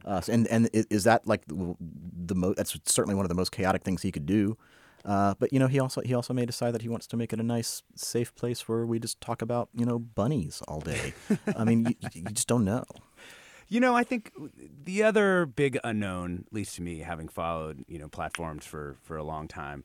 Uh, 0.04 0.20
and 0.28 0.46
and 0.48 0.70
is 0.72 1.04
that 1.04 1.26
like 1.26 1.44
the, 1.46 1.76
the 1.78 2.34
most? 2.34 2.56
That's 2.56 2.76
certainly 2.86 3.14
one 3.14 3.24
of 3.24 3.28
the 3.28 3.34
most 3.34 3.52
chaotic 3.52 3.82
things 3.82 4.02
he 4.02 4.12
could 4.12 4.26
do. 4.26 4.56
Uh, 5.04 5.34
but 5.38 5.52
you 5.52 5.58
know, 5.58 5.66
he 5.66 5.78
also 5.78 6.00
he 6.02 6.14
also 6.14 6.34
may 6.34 6.44
decide 6.44 6.72
that 6.74 6.82
he 6.82 6.88
wants 6.88 7.06
to 7.08 7.16
make 7.16 7.32
it 7.32 7.40
a 7.40 7.42
nice, 7.42 7.82
safe 7.94 8.34
place 8.34 8.68
where 8.68 8.84
we 8.84 8.98
just 8.98 9.20
talk 9.20 9.42
about 9.42 9.68
you 9.74 9.86
know 9.86 9.98
bunnies 9.98 10.62
all 10.68 10.80
day. 10.80 11.14
I 11.56 11.64
mean, 11.64 11.86
you, 11.86 11.94
you 12.12 12.22
just 12.24 12.48
don't 12.48 12.64
know. 12.64 12.84
You 13.72 13.78
know, 13.78 13.94
I 13.94 14.02
think 14.02 14.32
the 14.82 15.04
other 15.04 15.46
big 15.46 15.78
unknown, 15.84 16.42
at 16.48 16.52
least 16.52 16.74
to 16.74 16.82
me, 16.82 16.98
having 16.98 17.28
followed 17.28 17.84
you 17.86 18.00
know 18.00 18.08
platforms 18.08 18.66
for 18.66 18.96
for 19.00 19.16
a 19.16 19.22
long 19.22 19.46
time, 19.46 19.84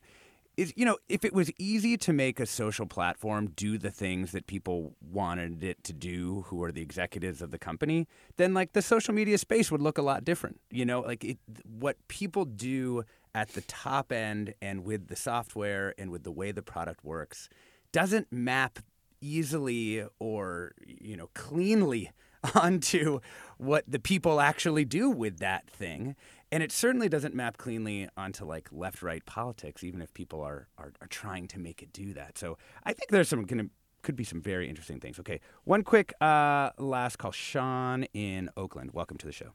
is 0.56 0.72
you 0.76 0.84
know 0.84 0.96
if 1.08 1.24
it 1.24 1.32
was 1.32 1.50
easy 1.58 1.96
to 1.96 2.12
make 2.12 2.40
a 2.40 2.46
social 2.46 2.86
platform 2.86 3.52
do 3.56 3.78
the 3.78 3.90
things 3.90 4.32
that 4.32 4.46
people 4.46 4.94
wanted 5.00 5.62
it 5.62 5.82
to 5.84 5.92
do 5.92 6.44
who 6.48 6.62
are 6.62 6.72
the 6.72 6.80
executives 6.80 7.42
of 7.42 7.50
the 7.50 7.58
company 7.58 8.06
then 8.36 8.54
like 8.54 8.72
the 8.72 8.82
social 8.82 9.12
media 9.12 9.38
space 9.38 9.70
would 9.70 9.82
look 9.82 9.98
a 9.98 10.02
lot 10.02 10.24
different 10.24 10.60
you 10.70 10.84
know 10.84 11.00
like 11.00 11.24
it, 11.24 11.38
what 11.78 11.96
people 12.08 12.44
do 12.44 13.04
at 13.36 13.50
the 13.50 13.60
top 13.60 14.10
end 14.10 14.54
and 14.62 14.82
with 14.82 15.08
the 15.08 15.14
software 15.14 15.94
and 15.98 16.10
with 16.10 16.24
the 16.24 16.32
way 16.32 16.52
the 16.52 16.62
product 16.62 17.04
works 17.04 17.50
doesn't 17.92 18.32
map 18.32 18.78
easily 19.20 20.02
or 20.18 20.72
you 20.86 21.16
know 21.16 21.28
cleanly 21.34 22.10
onto 22.54 23.20
what 23.58 23.84
the 23.86 23.98
people 23.98 24.40
actually 24.40 24.86
do 24.86 25.10
with 25.10 25.38
that 25.38 25.68
thing. 25.68 26.16
And 26.50 26.62
it 26.62 26.72
certainly 26.72 27.08
doesn't 27.08 27.34
map 27.34 27.58
cleanly 27.58 28.08
onto 28.16 28.44
like 28.46 28.68
left 28.72 29.02
right 29.02 29.24
politics 29.26 29.84
even 29.84 30.00
if 30.00 30.14
people 30.14 30.40
are, 30.40 30.68
are 30.78 30.94
are 31.02 31.08
trying 31.08 31.46
to 31.48 31.58
make 31.58 31.82
it 31.82 31.92
do 31.92 32.14
that. 32.14 32.38
So 32.38 32.56
i 32.84 32.94
think 32.94 33.10
there's 33.10 33.28
some 33.28 33.44
gonna 33.44 33.66
could 34.00 34.16
be 34.16 34.24
some 34.24 34.40
very 34.40 34.66
interesting 34.66 34.98
things. 34.98 35.20
Okay 35.20 35.40
one 35.64 35.82
quick 35.82 36.14
uh, 36.22 36.70
last 36.78 37.18
call. 37.18 37.32
Sean 37.32 38.04
in 38.14 38.48
oakland. 38.56 38.92
Welcome 38.94 39.18
to 39.18 39.26
the 39.26 39.32
show 39.32 39.52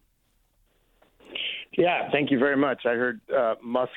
yeah 1.77 2.10
thank 2.12 2.31
you 2.31 2.39
very 2.39 2.57
much. 2.57 2.86
I 2.86 2.93
heard 2.93 3.21
uh, 3.36 3.55
musk 3.63 3.91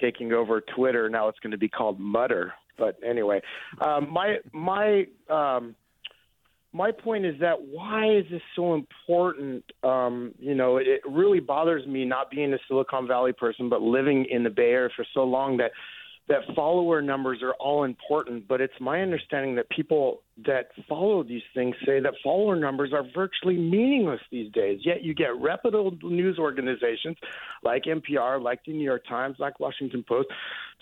taking 0.00 0.32
over 0.32 0.60
twitter. 0.60 1.08
Now 1.08 1.28
it's 1.28 1.38
going 1.40 1.52
to 1.52 1.58
be 1.58 1.68
called 1.68 1.98
mutter. 1.98 2.54
But 2.78 2.98
anyway 3.06 3.40
um, 3.80 4.12
my 4.12 4.36
my 4.52 5.06
um, 5.30 5.74
my 6.76 6.92
point 6.92 7.24
is 7.24 7.34
that 7.40 7.56
why 7.58 8.06
is 8.06 8.26
this 8.30 8.42
so 8.54 8.74
important? 8.74 9.64
Um, 9.82 10.34
you 10.38 10.54
know, 10.54 10.76
it 10.76 11.00
really 11.08 11.40
bothers 11.40 11.86
me 11.86 12.04
not 12.04 12.30
being 12.30 12.52
a 12.52 12.58
Silicon 12.68 13.08
Valley 13.08 13.32
person, 13.32 13.70
but 13.70 13.80
living 13.80 14.26
in 14.30 14.44
the 14.44 14.50
Bay 14.50 14.72
Area 14.72 14.90
for 14.94 15.06
so 15.14 15.24
long 15.24 15.56
that 15.56 15.70
that 16.28 16.40
follower 16.54 17.00
numbers 17.00 17.40
are 17.42 17.54
all 17.54 17.84
important, 17.84 18.48
but 18.48 18.60
it's 18.60 18.74
my 18.80 19.00
understanding 19.00 19.54
that 19.56 19.68
people 19.70 20.22
that 20.44 20.70
follow 20.88 21.22
these 21.22 21.42
things 21.54 21.76
say 21.86 22.00
that 22.00 22.14
follower 22.22 22.56
numbers 22.56 22.92
are 22.92 23.04
virtually 23.14 23.56
meaningless 23.56 24.20
these 24.30 24.52
days. 24.52 24.80
Yet 24.82 25.02
you 25.04 25.14
get 25.14 25.36
reputable 25.40 25.96
news 26.02 26.38
organizations 26.38 27.16
like 27.62 27.84
NPR, 27.84 28.42
like 28.42 28.64
the 28.66 28.72
New 28.72 28.84
York 28.84 29.06
Times, 29.08 29.36
like 29.38 29.60
Washington 29.60 30.04
Post, 30.06 30.28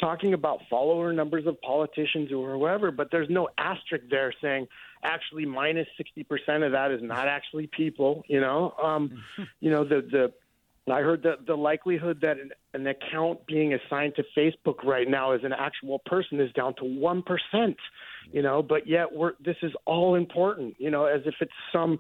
talking 0.00 0.32
about 0.32 0.60
follower 0.70 1.12
numbers 1.12 1.46
of 1.46 1.60
politicians 1.60 2.32
or 2.32 2.54
whoever, 2.54 2.90
but 2.90 3.10
there's 3.10 3.28
no 3.28 3.48
asterisk 3.58 4.04
there 4.10 4.32
saying 4.40 4.66
actually 5.02 5.44
minus 5.44 5.86
60% 6.00 6.64
of 6.64 6.72
that 6.72 6.90
is 6.90 7.02
not 7.02 7.28
actually 7.28 7.66
people, 7.66 8.24
you 8.26 8.40
know. 8.40 8.74
Um, 8.82 9.22
you 9.60 9.70
know, 9.70 9.84
the 9.84 10.00
the 10.00 10.32
I 10.92 11.00
heard 11.00 11.22
that 11.22 11.46
the 11.46 11.54
likelihood 11.54 12.18
that 12.20 12.38
an, 12.38 12.50
an 12.74 12.86
account 12.86 13.46
being 13.46 13.72
assigned 13.72 14.14
to 14.16 14.24
Facebook 14.36 14.84
right 14.84 15.08
now 15.08 15.32
as 15.32 15.40
an 15.42 15.52
actual 15.52 16.00
person 16.04 16.40
is 16.40 16.52
down 16.52 16.74
to 16.76 16.84
one 16.84 17.22
percent. 17.22 17.76
You 18.32 18.42
know, 18.42 18.62
but 18.62 18.86
yet 18.86 19.12
we're 19.12 19.32
this 19.44 19.56
is 19.62 19.72
all 19.86 20.14
important. 20.14 20.76
You 20.78 20.90
know, 20.90 21.06
as 21.06 21.22
if 21.24 21.34
it's 21.40 21.52
some 21.72 21.98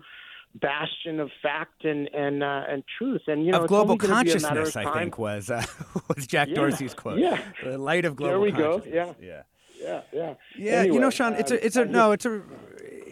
bastion 0.54 1.18
of 1.18 1.30
fact 1.42 1.84
and 1.84 2.08
and 2.14 2.42
uh, 2.42 2.62
and 2.68 2.84
truth. 2.98 3.22
And 3.26 3.44
you 3.44 3.52
know, 3.52 3.62
of 3.62 3.68
global 3.68 3.98
consciousness, 3.98 4.76
I 4.76 4.92
think 4.92 5.18
was 5.18 5.50
uh, 5.50 5.64
was 6.14 6.26
Jack 6.26 6.48
yeah, 6.48 6.54
Dorsey's 6.54 6.94
quote. 6.94 7.18
Yeah, 7.18 7.40
the 7.62 7.78
light 7.78 8.04
of 8.04 8.16
global. 8.16 8.32
There 8.32 8.40
we 8.40 8.52
go. 8.52 8.82
Yeah, 8.86 9.12
yeah, 9.20 9.42
yeah, 9.80 10.00
yeah. 10.12 10.34
Yeah, 10.56 10.72
anyway, 10.72 10.94
you 10.94 11.00
know, 11.00 11.10
Sean, 11.10 11.34
it's 11.34 11.50
a 11.50 11.54
um, 11.54 11.60
it's 11.62 11.76
a 11.76 11.84
no, 11.84 12.12
it's 12.12 12.26
a 12.26 12.42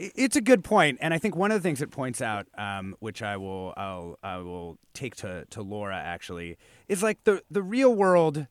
it's 0.02 0.36
a 0.36 0.40
good 0.40 0.64
point, 0.64 0.98
and 1.00 1.14
I 1.14 1.18
think 1.18 1.36
one 1.36 1.52
of 1.52 1.62
the 1.62 1.66
things 1.66 1.80
it 1.80 1.90
points 1.90 2.20
out, 2.20 2.46
um, 2.58 2.96
which 2.98 3.22
I 3.22 3.36
will 3.36 3.72
I'll, 3.76 4.18
I 4.22 4.38
will 4.38 4.78
take 4.94 5.14
to 5.16 5.44
to 5.50 5.62
Laura 5.62 5.96
actually, 5.96 6.56
is 6.88 7.02
like 7.02 7.22
the 7.24 7.42
the 7.50 7.62
real 7.62 7.94
world 7.94 8.46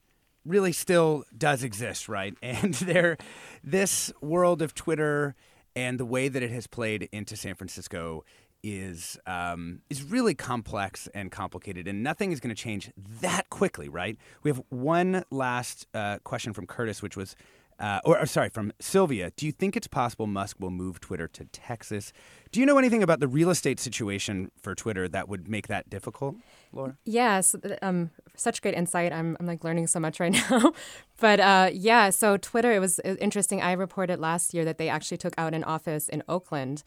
really 0.45 0.71
still 0.71 1.23
does 1.37 1.63
exist, 1.63 2.07
right? 2.07 2.35
And 2.41 2.73
there, 2.75 3.17
this 3.63 4.11
world 4.21 4.61
of 4.61 4.73
Twitter 4.73 5.35
and 5.75 5.99
the 5.99 6.05
way 6.05 6.27
that 6.27 6.41
it 6.41 6.51
has 6.51 6.67
played 6.67 7.07
into 7.11 7.35
San 7.35 7.55
Francisco 7.55 8.23
is 8.63 9.17
um, 9.25 9.81
is 9.89 10.03
really 10.03 10.35
complex 10.35 11.09
and 11.13 11.31
complicated, 11.31 11.87
and 11.87 12.03
nothing 12.03 12.31
is 12.31 12.39
going 12.39 12.55
to 12.55 12.61
change 12.61 12.91
that 13.21 13.49
quickly, 13.49 13.89
right? 13.89 14.17
We 14.43 14.51
have 14.51 14.61
one 14.69 15.23
last 15.31 15.87
uh, 15.93 16.19
question 16.23 16.53
from 16.53 16.67
Curtis, 16.67 17.01
which 17.01 17.17
was 17.17 17.35
uh, 17.81 17.99
or, 18.05 18.19
or, 18.19 18.25
sorry, 18.27 18.49
from 18.49 18.71
Sylvia. 18.79 19.31
Do 19.35 19.45
you 19.47 19.51
think 19.51 19.75
it's 19.75 19.87
possible 19.87 20.27
Musk 20.27 20.57
will 20.59 20.69
move 20.69 20.99
Twitter 20.99 21.27
to 21.29 21.45
Texas? 21.45 22.13
Do 22.51 22.59
you 22.59 22.65
know 22.65 22.77
anything 22.77 23.01
about 23.01 23.19
the 23.19 23.27
real 23.27 23.49
estate 23.49 23.79
situation 23.79 24.51
for 24.61 24.75
Twitter 24.75 25.07
that 25.09 25.27
would 25.27 25.47
make 25.47 25.67
that 25.67 25.89
difficult, 25.89 26.35
Laura? 26.71 26.95
Yes, 27.05 27.55
um, 27.81 28.11
such 28.35 28.61
great 28.61 28.75
insight. 28.75 29.11
I'm, 29.11 29.35
I'm 29.39 29.47
like 29.47 29.63
learning 29.63 29.87
so 29.87 29.99
much 29.99 30.19
right 30.19 30.31
now. 30.51 30.73
but 31.19 31.39
uh, 31.39 31.71
yeah, 31.73 32.11
so 32.11 32.37
Twitter, 32.37 32.71
it 32.71 32.79
was 32.79 32.99
interesting. 32.99 33.61
I 33.63 33.71
reported 33.71 34.19
last 34.19 34.53
year 34.53 34.63
that 34.63 34.77
they 34.77 34.87
actually 34.87 35.17
took 35.17 35.33
out 35.37 35.55
an 35.55 35.63
office 35.63 36.07
in 36.07 36.23
Oakland. 36.29 36.83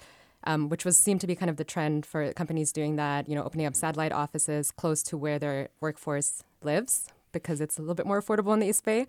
Um, 0.47 0.69
which 0.69 0.85
was 0.85 0.99
seemed 0.99 1.23
to 1.23 1.27
be 1.27 1.35
kind 1.35 1.49
of 1.49 1.57
the 1.57 1.65
trend 1.65 2.05
for 2.05 2.31
companies 2.35 2.71
doing 2.71 2.97
that, 2.97 3.31
you 3.31 3.35
know, 3.35 3.45
opening 3.45 3.65
up 3.65 3.75
satellite 3.75 4.13
offices 4.13 4.71
close 4.71 5.03
to 5.05 5.17
where 5.17 5.39
their 5.39 5.71
workforce 5.81 6.43
lives 6.63 7.09
because 7.33 7.63
it's 7.63 7.79
a 7.79 7.81
little 7.81 7.95
bit 7.95 8.05
more 8.05 8.21
affordable 8.21 8.53
in 8.53 8.61
the 8.61 8.67
East 8.67 8.85
Bay 8.85 9.07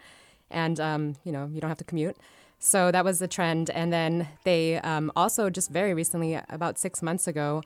and 0.52 0.80
um, 0.80 1.16
you 1.24 1.32
know 1.32 1.50
you 1.52 1.60
don't 1.62 1.70
have 1.70 1.78
to 1.78 1.84
commute. 1.84 2.18
So 2.58 2.92
that 2.92 3.04
was 3.04 3.20
the 3.20 3.28
trend. 3.28 3.70
And 3.70 3.92
then 3.92 4.28
they 4.44 4.78
um, 4.80 5.12
also 5.16 5.50
just 5.50 5.70
very 5.70 5.94
recently, 5.94 6.40
about 6.50 6.80
six 6.80 7.02
months 7.04 7.28
ago, 7.28 7.62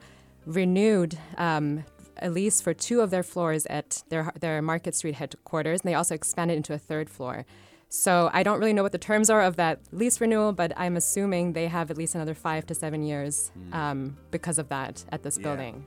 renewed 0.46 1.16
um, 1.38 1.84
a 2.20 2.28
lease 2.28 2.60
for 2.60 2.74
two 2.74 3.00
of 3.00 3.10
their 3.10 3.22
floors 3.22 3.66
at 3.66 4.02
their 4.08 4.32
their 4.40 4.60
Market 4.60 4.94
Street 4.94 5.14
headquarters, 5.14 5.80
and 5.80 5.88
they 5.88 5.94
also 5.94 6.14
expanded 6.14 6.56
into 6.56 6.74
a 6.74 6.78
third 6.78 7.08
floor. 7.08 7.46
So 7.88 8.30
I 8.32 8.42
don't 8.44 8.60
really 8.60 8.72
know 8.72 8.82
what 8.84 8.92
the 8.92 8.98
terms 8.98 9.30
are 9.30 9.42
of 9.42 9.56
that 9.56 9.80
lease 9.90 10.20
renewal, 10.20 10.52
but 10.52 10.72
I'm 10.76 10.96
assuming 10.96 11.54
they 11.54 11.66
have 11.66 11.90
at 11.90 11.96
least 11.96 12.14
another 12.14 12.34
five 12.34 12.64
to 12.66 12.74
seven 12.74 13.02
years 13.02 13.50
um, 13.72 14.16
because 14.30 14.58
of 14.58 14.68
that 14.68 15.04
at 15.10 15.22
this 15.24 15.36
Yeah. 15.36 15.42
building. 15.42 15.84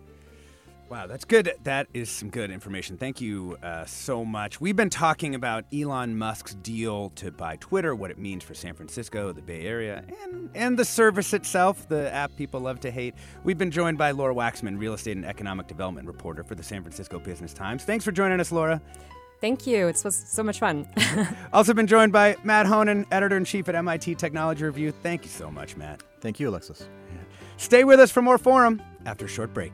Wow, 0.89 1.07
that's 1.07 1.25
good. 1.25 1.53
That 1.63 1.87
is 1.93 2.09
some 2.09 2.29
good 2.29 2.51
information. 2.51 2.97
Thank 2.97 3.19
you 3.19 3.57
uh, 3.63 3.85
so 3.85 4.23
much. 4.23 4.61
We've 4.61 4.75
been 4.75 4.89
talking 4.91 5.33
about 5.33 5.65
Elon 5.73 6.17
Musk's 6.17 6.53
deal 6.55 7.09
to 7.15 7.31
buy 7.31 7.55
Twitter, 7.55 7.95
what 7.95 8.11
it 8.11 8.19
means 8.19 8.43
for 8.43 8.53
San 8.53 8.75
Francisco, 8.75 9.31
the 9.31 9.41
Bay 9.41 9.65
Area, 9.65 10.03
and, 10.23 10.49
and 10.53 10.77
the 10.77 10.85
service 10.85 11.33
itself, 11.33 11.87
the 11.89 12.13
app 12.13 12.35
people 12.35 12.59
love 12.59 12.79
to 12.81 12.91
hate. 12.91 13.15
We've 13.43 13.57
been 13.57 13.71
joined 13.71 13.97
by 13.97 14.11
Laura 14.11 14.35
Waxman, 14.35 14.77
real 14.77 14.93
estate 14.93 15.17
and 15.17 15.25
economic 15.25 15.67
development 15.67 16.05
reporter 16.05 16.43
for 16.43 16.53
the 16.53 16.63
San 16.63 16.83
Francisco 16.83 17.17
Business 17.17 17.53
Times. 17.53 17.83
Thanks 17.85 18.05
for 18.05 18.11
joining 18.11 18.39
us, 18.39 18.51
Laura. 18.51 18.79
Thank 19.41 19.65
you. 19.65 19.87
It 19.87 20.03
was 20.03 20.15
so 20.15 20.43
much 20.43 20.59
fun. 20.59 20.87
Also 21.53 21.73
been 21.73 21.87
joined 21.87 22.11
by 22.11 22.35
Matt 22.43 22.65
Honan, 22.65 23.05
editor 23.11 23.37
in 23.37 23.45
chief 23.45 23.67
at 23.67 23.75
MIT 23.75 24.15
Technology 24.15 24.63
Review. 24.63 24.91
Thank 24.91 25.23
you 25.23 25.29
so 25.29 25.51
much, 25.51 25.75
Matt. 25.75 26.01
Thank 26.21 26.39
you, 26.39 26.49
Alexis. 26.49 26.87
Stay 27.57 27.83
with 27.83 27.99
us 27.99 28.11
for 28.11 28.21
more 28.21 28.37
Forum 28.37 28.81
after 29.05 29.25
a 29.25 29.27
short 29.27 29.53
break. 29.53 29.73